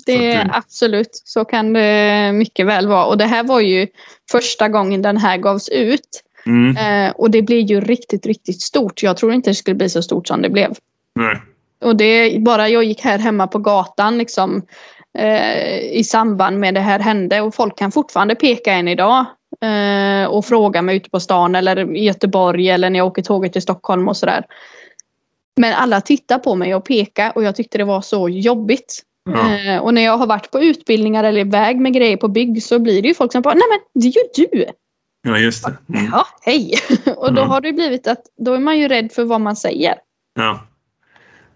det 0.06 0.42
du- 0.42 0.50
absolut. 0.52 1.10
Så 1.24 1.44
kan 1.44 1.72
det 1.72 2.30
mycket 2.34 2.66
väl 2.66 2.88
vara. 2.88 3.04
Och 3.04 3.18
det 3.18 3.26
här 3.26 3.44
var 3.44 3.60
ju 3.60 3.86
första 4.32 4.68
gången 4.68 5.02
den 5.02 5.16
här 5.16 5.36
gavs 5.38 5.68
ut. 5.68 6.22
Mm. 6.46 6.76
Eh, 6.76 7.12
och 7.12 7.30
det 7.30 7.42
blev 7.42 7.60
ju 7.60 7.80
riktigt, 7.80 8.26
riktigt 8.26 8.62
stort. 8.62 9.02
Jag 9.02 9.16
tror 9.16 9.32
inte 9.32 9.50
det 9.50 9.54
skulle 9.54 9.74
bli 9.74 9.88
så 9.88 10.02
stort 10.02 10.28
som 10.28 10.42
det 10.42 10.50
blev. 10.50 10.70
Nej. 11.14 11.42
Och 11.84 11.96
det, 11.96 12.38
bara 12.40 12.68
jag 12.68 12.84
gick 12.84 13.00
här 13.00 13.18
hemma 13.18 13.46
på 13.46 13.58
gatan 13.58 14.18
liksom, 14.18 14.62
eh, 15.18 15.78
i 15.78 16.04
samband 16.04 16.58
med 16.58 16.74
det 16.74 16.80
här 16.80 16.98
hände 16.98 17.40
och 17.40 17.54
folk 17.54 17.78
kan 17.78 17.92
fortfarande 17.92 18.34
peka 18.34 18.72
än 18.72 18.88
idag 18.88 19.24
eh, 19.60 20.26
och 20.30 20.44
fråga 20.44 20.82
mig 20.82 20.96
ute 20.96 21.10
på 21.10 21.20
stan 21.20 21.54
eller 21.54 21.96
i 21.96 22.04
Göteborg 22.04 22.70
eller 22.70 22.90
när 22.90 22.98
jag 22.98 23.06
åker 23.06 23.22
tåget 23.22 23.52
till 23.52 23.62
Stockholm 23.62 24.08
och 24.08 24.16
sådär. 24.16 24.44
Men 25.56 25.74
alla 25.74 26.00
tittar 26.00 26.38
på 26.38 26.54
mig 26.54 26.74
och 26.74 26.84
pekar 26.84 27.32
och 27.34 27.42
jag 27.44 27.56
tyckte 27.56 27.78
det 27.78 27.84
var 27.84 28.00
så 28.00 28.28
jobbigt. 28.28 29.02
Ja. 29.30 29.54
Eh, 29.54 29.78
och 29.78 29.94
när 29.94 30.02
jag 30.02 30.16
har 30.18 30.26
varit 30.26 30.50
på 30.50 30.60
utbildningar 30.60 31.24
eller 31.24 31.40
iväg 31.40 31.80
med 31.80 31.92
grejer 31.94 32.16
på 32.16 32.28
bygg 32.28 32.62
så 32.62 32.78
blir 32.78 33.02
det 33.02 33.08
ju 33.08 33.14
folk 33.14 33.32
som 33.32 33.42
bara, 33.42 33.54
nej 33.54 33.64
men 33.70 34.02
det 34.02 34.08
är 34.08 34.12
ju 34.12 34.46
du! 34.48 34.64
ja, 35.26 35.38
just 35.38 35.64
det. 35.64 35.76
Mm. 35.98 36.10
Ja, 36.12 36.26
hej! 36.42 36.74
och 37.16 37.32
då 37.34 37.40
Mm. 37.40 37.50
har 37.50 37.60
det 37.60 37.72
blivit 37.72 38.06
att 38.06 38.22
då 38.36 38.52
är 38.52 38.58
man 38.58 38.78
ju 38.78 38.88
rädd 38.88 39.12
för 39.12 39.24
vad 39.24 39.40
man 39.40 39.56
säger. 39.56 39.94
Ja. 40.34 40.60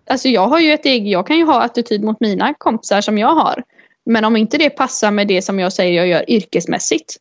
Alltså 0.08 0.28
jag 0.28 0.48
har 0.48 0.60
ju 0.60 0.72
ett 0.72 0.86
eget, 0.86 1.12
jag 1.12 1.26
kan 1.26 1.36
ju 1.36 1.44
ha 1.44 1.62
attityd 1.62 2.04
mot 2.04 2.20
mina 2.20 2.54
kompisar 2.58 3.00
som 3.00 3.18
jag 3.18 3.34
har. 3.34 3.62
Men 4.06 4.24
om 4.24 4.36
inte 4.36 4.58
det 4.58 4.70
passar 4.70 5.10
med 5.10 5.28
det 5.28 5.42
som 5.42 5.58
jag 5.58 5.72
säger 5.72 5.96
jag 5.96 6.08
gör 6.08 6.30
yrkesmässigt 6.30 7.16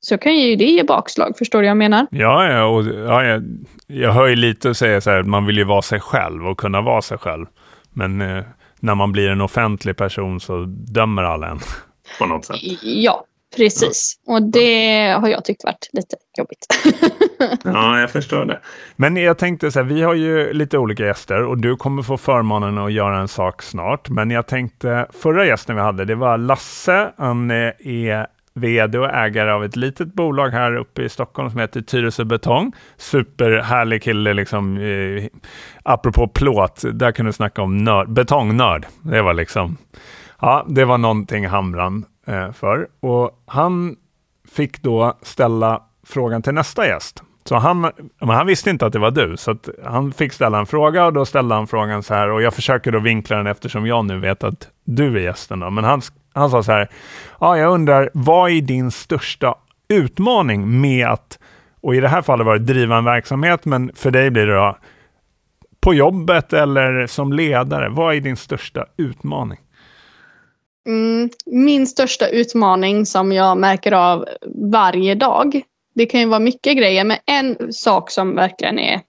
så 0.00 0.18
kan 0.18 0.36
ju 0.36 0.56
det 0.56 0.64
ge 0.64 0.82
bakslag. 0.82 1.38
Förstår 1.38 1.58
du 1.58 1.62
vad 1.62 1.70
jag 1.70 1.76
menar? 1.76 2.06
Ja, 2.10 2.50
ja, 2.50 2.64
och, 2.64 2.84
ja 2.86 3.24
jag, 3.24 3.42
jag 3.86 4.12
hör 4.12 4.26
ju 4.26 4.36
lite 4.36 4.68
och 4.68 4.76
säga 4.76 5.00
så 5.00 5.10
här, 5.10 5.22
man 5.22 5.46
vill 5.46 5.58
ju 5.58 5.64
vara 5.64 5.82
sig 5.82 6.00
själv 6.00 6.46
och 6.46 6.58
kunna 6.58 6.80
vara 6.80 7.02
sig 7.02 7.18
själv. 7.18 7.46
Men 7.92 8.20
eh, 8.20 8.44
när 8.80 8.94
man 8.94 9.12
blir 9.12 9.28
en 9.28 9.40
offentlig 9.40 9.96
person 9.96 10.40
så 10.40 10.64
dömer 10.68 11.22
alla 11.22 11.48
en. 11.48 11.58
På 12.18 12.26
något 12.26 12.44
sätt. 12.44 12.56
Ja, 12.82 13.24
precis. 13.56 14.14
Och 14.26 14.42
det 14.42 15.10
har 15.20 15.28
jag 15.28 15.44
tyckt 15.44 15.64
varit 15.64 15.88
lite 15.92 16.16
jobbigt. 16.38 16.66
Ja, 17.64 18.00
jag 18.00 18.10
förstår 18.10 18.44
det. 18.44 18.60
Men 18.96 19.16
jag 19.16 19.38
tänkte 19.38 19.70
så 19.70 19.78
här, 19.78 19.86
vi 19.86 20.02
har 20.02 20.14
ju 20.14 20.52
lite 20.52 20.78
olika 20.78 21.06
gäster 21.06 21.42
och 21.42 21.58
du 21.58 21.76
kommer 21.76 22.02
få 22.02 22.16
förmånen 22.16 22.78
att 22.78 22.92
göra 22.92 23.18
en 23.20 23.28
sak 23.28 23.62
snart. 23.62 24.08
Men 24.08 24.30
jag 24.30 24.46
tänkte, 24.46 25.06
förra 25.12 25.46
gästen 25.46 25.76
vi 25.76 25.82
hade, 25.82 26.04
det 26.04 26.14
var 26.14 26.38
Lasse. 26.38 27.12
Han 27.18 27.50
är 27.50 28.26
vd 28.54 28.98
och 28.98 29.10
ägare 29.10 29.50
av 29.50 29.64
ett 29.64 29.76
litet 29.76 30.14
bolag 30.14 30.48
här 30.48 30.76
uppe 30.76 31.02
i 31.02 31.08
Stockholm 31.08 31.50
som 31.50 31.60
heter 31.60 31.80
Tyresö 31.80 32.24
Betong. 32.24 32.72
Superhärlig 32.96 34.02
kille, 34.02 34.34
liksom, 34.34 34.76
eh, 34.76 35.24
apropå 35.82 36.28
plåt, 36.28 36.82
där 36.92 37.12
kan 37.12 37.26
du 37.26 37.32
snacka 37.32 37.62
om 37.62 37.76
nörd, 37.76 38.10
betongnörd. 38.10 38.86
Det 39.02 39.22
var 39.22 39.34
liksom, 39.34 39.76
ja, 40.40 40.66
det 40.68 40.84
var 40.84 40.98
någonting 40.98 41.46
han 41.46 41.72
brann 41.72 42.04
Eh, 42.26 42.52
för. 42.52 42.88
Och 43.00 43.42
han 43.46 43.96
fick 44.48 44.82
då 44.82 45.18
ställa 45.22 45.82
frågan 46.06 46.42
till 46.42 46.54
nästa 46.54 46.86
gäst. 46.86 47.22
Så 47.44 47.56
han, 47.56 47.80
men 48.20 48.28
han 48.28 48.46
visste 48.46 48.70
inte 48.70 48.86
att 48.86 48.92
det 48.92 48.98
var 48.98 49.10
du, 49.10 49.36
så 49.36 49.50
att 49.50 49.68
han 49.84 50.12
fick 50.12 50.32
ställa 50.32 50.58
en 50.58 50.66
fråga 50.66 51.06
och 51.06 51.12
då 51.12 51.24
ställde 51.24 51.54
han 51.54 51.66
frågan 51.66 52.02
så 52.02 52.14
här 52.14 52.30
och 52.30 52.42
jag 52.42 52.54
försöker 52.54 52.92
då 52.92 52.98
vinkla 52.98 53.36
den 53.36 53.46
eftersom 53.46 53.86
jag 53.86 54.04
nu 54.04 54.18
vet 54.18 54.44
att 54.44 54.68
du 54.84 55.16
är 55.16 55.20
gästen. 55.20 55.60
Då. 55.60 55.70
Men 55.70 55.84
han, 55.84 56.02
han 56.34 56.50
sa 56.50 56.62
så 56.62 56.72
här, 56.72 56.90
ja, 57.40 57.58
jag 57.58 57.72
undrar, 57.72 58.10
vad 58.14 58.50
är 58.50 58.60
din 58.60 58.90
största 58.90 59.54
utmaning 59.88 60.80
med 60.80 61.06
att, 61.06 61.38
och 61.80 61.94
i 61.94 62.00
det 62.00 62.08
här 62.08 62.22
fallet 62.22 62.46
var 62.46 62.58
det 62.58 62.64
driva 62.64 62.96
en 62.98 63.04
verksamhet, 63.04 63.64
men 63.64 63.90
för 63.94 64.10
dig 64.10 64.30
blir 64.30 64.46
det 64.46 64.54
då 64.54 64.76
på 65.80 65.94
jobbet 65.94 66.52
eller 66.52 67.06
som 67.06 67.32
ledare, 67.32 67.88
vad 67.88 68.14
är 68.14 68.20
din 68.20 68.36
största 68.36 68.86
utmaning? 68.96 69.58
Mm, 70.86 71.30
min 71.46 71.86
största 71.86 72.28
utmaning 72.28 73.06
som 73.06 73.32
jag 73.32 73.58
märker 73.58 73.92
av 73.92 74.28
varje 74.72 75.14
dag. 75.14 75.62
Det 75.94 76.06
kan 76.06 76.20
ju 76.20 76.26
vara 76.26 76.40
mycket 76.40 76.76
grejer 76.76 77.04
men 77.04 77.16
en 77.26 77.72
sak 77.72 78.10
som 78.10 78.34
verkligen 78.34 78.78
är 78.78 79.00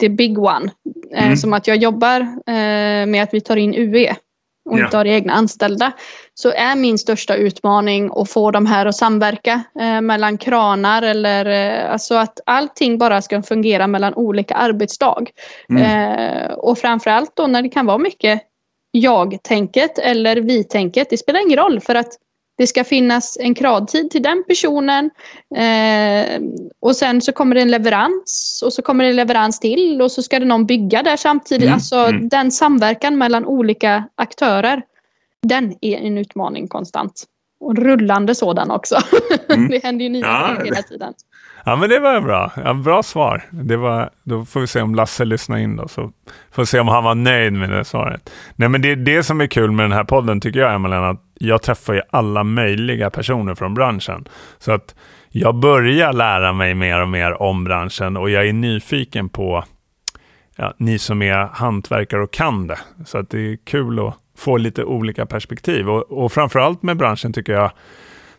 the 0.00 0.08
big 0.08 0.38
one. 0.38 0.70
Eh, 1.14 1.24
Mm. 1.24 1.36
Som 1.36 1.52
att 1.52 1.66
jag 1.66 1.76
jobbar 1.76 2.20
eh, 2.20 3.06
med 3.06 3.22
att 3.22 3.34
vi 3.34 3.40
tar 3.40 3.56
in 3.56 3.74
UE 3.74 4.16
och 4.70 4.78
Ja. 4.78 4.84
inte 4.84 4.96
har 4.96 5.04
egna 5.04 5.32
anställda. 5.32 5.92
Så 6.34 6.50
är 6.50 6.76
min 6.76 6.98
största 6.98 7.34
utmaning 7.34 8.10
att 8.14 8.30
få 8.30 8.50
de 8.50 8.66
här 8.66 8.86
att 8.86 8.96
samverka 8.96 9.62
eh, 9.80 10.00
mellan 10.00 10.38
kranar 10.38 11.02
eller 11.02 11.46
eh, 11.46 11.92
alltså 11.92 12.14
att 12.14 12.40
allting 12.46 12.98
bara 12.98 13.22
ska 13.22 13.42
fungera 13.42 13.86
mellan 13.86 14.14
olika 14.14 14.54
arbetsdag. 14.54 15.24
Mm. 15.70 15.82
Eh, 15.82 16.52
och 16.52 16.78
framförallt 16.78 17.36
då 17.36 17.46
när 17.46 17.62
det 17.62 17.68
kan 17.68 17.86
vara 17.86 17.98
mycket 17.98 18.42
jag-tänket 19.00 19.98
eller 19.98 20.36
vi-tänket. 20.36 21.10
Det 21.10 21.16
spelar 21.16 21.40
ingen 21.40 21.58
roll 21.58 21.80
för 21.80 21.94
att 21.94 22.18
det 22.58 22.66
ska 22.66 22.84
finnas 22.84 23.36
en 23.40 23.54
kravtid 23.54 24.10
till 24.10 24.22
den 24.22 24.44
personen. 24.48 25.10
Eh, 25.56 26.40
och 26.80 26.96
sen 26.96 27.22
så 27.22 27.32
kommer 27.32 27.54
det 27.54 27.60
en 27.60 27.70
leverans 27.70 28.62
och 28.64 28.72
så 28.72 28.82
kommer 28.82 29.04
det 29.04 29.10
en 29.10 29.16
leverans 29.16 29.60
till 29.60 30.02
och 30.02 30.12
så 30.12 30.22
ska 30.22 30.38
det 30.38 30.44
någon 30.44 30.66
bygga 30.66 31.02
där 31.02 31.16
samtidigt. 31.16 31.62
Mm, 31.62 31.74
Alltså 31.74 31.96
mm. 31.96 32.28
den 32.28 32.52
samverkan 32.52 33.18
mellan 33.18 33.46
olika 33.46 34.04
aktörer. 34.14 34.82
Den 35.42 35.74
är 35.80 35.96
en 35.96 36.18
utmaning 36.18 36.68
konstant. 36.68 37.24
Och 37.66 37.78
rullande 37.78 38.34
sådan 38.34 38.70
också. 38.70 38.96
Mm. 39.48 39.68
det 39.68 39.84
händer 39.84 40.04
ju 40.04 40.08
nya 40.08 40.26
Ja, 40.26 40.64
hela 40.64 40.82
tiden. 40.82 41.12
Ja, 41.64 41.76
men 41.76 41.88
det 41.88 41.98
var 41.98 42.20
bra. 42.20 42.52
Ja, 42.64 42.74
bra 42.74 43.02
svar. 43.02 43.42
Det 43.50 43.76
var, 43.76 44.10
då 44.24 44.44
får 44.44 44.60
vi 44.60 44.66
se 44.66 44.80
om 44.80 44.94
Lasse 44.94 45.24
lyssnar 45.24 45.58
in 45.58 45.76
då, 45.76 45.88
så 45.88 46.12
får 46.52 46.62
vi 46.62 46.66
se 46.66 46.80
om 46.80 46.88
han 46.88 47.04
var 47.04 47.14
nöjd 47.14 47.52
med 47.52 47.70
det 47.70 47.84
svaret. 47.84 48.30
Nej, 48.56 48.68
men 48.68 48.82
det 48.82 48.90
är 48.90 48.96
det 48.96 49.22
som 49.22 49.40
är 49.40 49.46
kul 49.46 49.70
med 49.70 49.84
den 49.84 49.92
här 49.92 50.04
podden, 50.04 50.40
tycker 50.40 50.60
jag, 50.60 50.74
Emelie, 50.74 50.98
att 50.98 51.22
jag 51.34 51.62
träffar 51.62 51.94
ju 51.94 52.02
alla 52.10 52.44
möjliga 52.44 53.10
personer 53.10 53.54
från 53.54 53.74
branschen. 53.74 54.28
Så 54.58 54.72
att 54.72 54.94
jag 55.28 55.54
börjar 55.54 56.12
lära 56.12 56.52
mig 56.52 56.74
mer 56.74 57.02
och 57.02 57.08
mer 57.08 57.42
om 57.42 57.64
branschen 57.64 58.16
och 58.16 58.30
jag 58.30 58.48
är 58.48 58.52
nyfiken 58.52 59.28
på 59.28 59.64
ja, 60.56 60.74
ni 60.78 60.98
som 60.98 61.22
är 61.22 61.48
hantverkare 61.52 62.22
och 62.22 62.32
kan 62.32 62.66
det. 62.66 62.78
Så 63.06 63.18
att 63.18 63.30
det 63.30 63.38
är 63.52 63.56
kul 63.64 64.08
att 64.08 64.14
få 64.36 64.56
lite 64.56 64.84
olika 64.84 65.26
perspektiv. 65.26 65.88
Och, 65.88 66.24
och 66.24 66.32
framförallt 66.32 66.82
med 66.82 66.96
branschen 66.96 67.32
tycker 67.32 67.52
jag, 67.52 67.70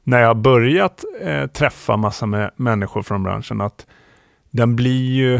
när 0.03 0.19
jag 0.19 0.27
har 0.27 0.35
börjat 0.35 1.03
eh, 1.21 1.47
träffa 1.47 1.97
massa 1.97 2.25
med 2.25 2.51
människor 2.55 3.01
från 3.01 3.23
branschen, 3.23 3.61
att 3.61 3.87
den 4.51 4.75
blir 4.75 5.11
ju 5.11 5.35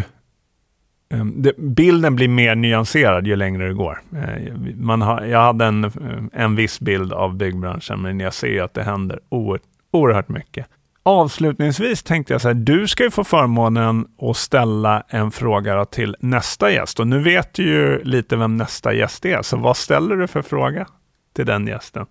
eh, 1.13 1.53
bilden 1.57 2.15
blir 2.15 2.27
mer 2.27 2.55
nyanserad 2.55 3.27
ju 3.27 3.35
längre 3.35 3.67
det 3.67 3.73
går. 3.73 3.99
Eh, 4.15 4.53
man 4.75 5.01
har, 5.01 5.21
jag 5.25 5.39
hade 5.39 5.65
en, 5.65 5.91
en 6.33 6.55
viss 6.55 6.79
bild 6.79 7.13
av 7.13 7.35
byggbranschen, 7.35 8.01
men 8.01 8.19
jag 8.19 8.33
ser 8.33 8.63
att 8.63 8.73
det 8.73 8.83
händer 8.83 9.19
oer, 9.29 9.59
oerhört 9.91 10.29
mycket. 10.29 10.67
Avslutningsvis 11.07 12.03
tänkte 12.03 12.33
jag 12.33 12.41
så 12.41 12.47
här, 12.47 12.55
du 12.55 12.87
ska 12.87 13.03
ju 13.03 13.11
få 13.11 13.23
förmånen 13.23 14.07
att 14.21 14.37
ställa 14.37 15.03
en 15.07 15.31
fråga 15.31 15.85
till 15.85 16.15
nästa 16.19 16.71
gäst. 16.71 16.99
Och 16.99 17.07
nu 17.07 17.19
vet 17.19 17.53
du 17.53 17.63
ju 17.63 18.03
lite 18.03 18.35
vem 18.35 18.57
nästa 18.57 18.93
gäst 18.93 19.25
är, 19.25 19.41
så 19.41 19.57
vad 19.57 19.77
ställer 19.77 20.15
du 20.15 20.27
för 20.27 20.41
fråga 20.41 20.87
till 21.33 21.45
den 21.45 21.67
gästen? 21.67 22.05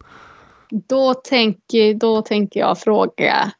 Då 0.70 1.14
tänker, 1.14 1.94
då 1.94 2.22
tänker 2.22 2.60
jag 2.60 2.78
fråga 2.78 3.52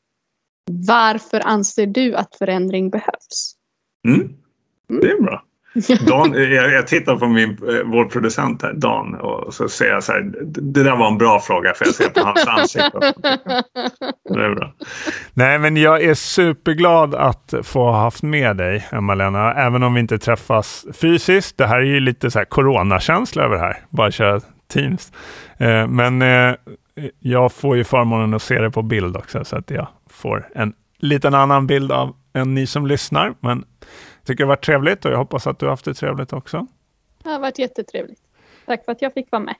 varför 0.88 1.40
anser 1.40 1.87
du 1.87 2.14
att 2.14 2.37
förändring 2.37 2.90
behövs? 2.90 3.55
Mm. 4.09 4.33
Det 4.88 5.11
är 5.11 5.22
bra. 5.22 5.46
Dan, 6.07 6.33
jag, 6.33 6.73
jag 6.73 6.87
tittar 6.87 7.17
på 7.17 7.27
min, 7.29 7.51
eh, 7.51 7.57
vår 7.85 8.05
producent 8.05 8.62
här, 8.62 8.73
Dan, 8.73 9.15
och 9.15 9.55
så 9.55 9.69
säger 9.69 9.93
jag 9.93 10.03
så 10.05 10.12
här. 10.12 10.21
"Det- 10.45 10.85
där 10.85 10.97
var 10.97 11.09
en 11.09 11.19
bra 11.19 11.41
fråga 11.41 11.73
för 11.75 11.85
jag 11.85 11.95
ser 11.95 12.09
på 12.09 12.21
hans 12.21 12.47
ansikte. 12.47 12.99
Det 14.35 14.45
är 14.45 14.55
bra. 14.55 14.73
Nej, 15.35 15.59
men 15.59 15.77
jag 15.77 16.03
är 16.03 16.15
superglad 16.15 17.15
att 17.15 17.55
få 17.62 17.85
ha 17.91 18.01
haft 18.01 18.23
med 18.23 18.57
dig, 18.57 18.87
Emma-Lena, 18.93 19.55
även 19.55 19.83
om 19.83 19.95
vi 19.95 20.01
inte 20.01 20.19
träffas 20.19 20.87
fysiskt. 21.01 21.59
Det 21.59 21.67
här 21.67 21.77
är 21.77 21.83
ju 21.85 22.01
lite 22.01 22.31
så 22.31 22.39
här 22.39 22.45
coronakänsla 22.47 23.43
över 23.45 23.55
det 23.57 23.62
här, 23.62 23.77
bara 23.91 24.11
köra 24.11 24.41
Teams. 24.73 25.12
Eh, 25.59 25.87
men 25.87 26.23
eh, 26.23 26.55
jag 27.21 27.53
får 27.53 27.77
ju 27.77 27.85
förmånen 27.85 28.35
att 28.35 28.43
se 28.43 28.59
det 28.61 28.71
på 28.71 28.83
bild 28.83 29.17
också, 29.17 29.45
så 29.45 29.57
att 29.57 29.71
jag 29.71 29.89
får 30.11 30.49
en 30.55 30.73
liten 30.99 31.35
annan 31.35 31.67
bild 31.67 31.93
av 31.93 32.15
än 32.35 32.55
ni 32.55 32.67
som 32.67 32.87
lyssnar. 32.87 33.35
Men 33.41 33.65
tycker 34.27 34.45
det 34.45 34.47
har 34.47 34.57
varit 34.57 34.65
trevligt 34.65 35.05
och 35.05 35.11
jag 35.11 35.19
hoppas 35.19 35.47
att 35.47 35.59
du 35.59 35.67
har 35.67 35.71
haft 35.71 35.85
det 35.85 35.95
trevligt 35.95 36.33
också. 36.33 36.67
Det 37.23 37.29
har 37.29 37.41
varit 37.41 37.59
jättetrevligt. 37.59 38.21
Tack 38.67 38.85
för 38.85 38.93
att 38.93 39.03
jag 39.03 39.12
fick 39.12 39.33
vara 39.33 39.43
med. 39.43 39.55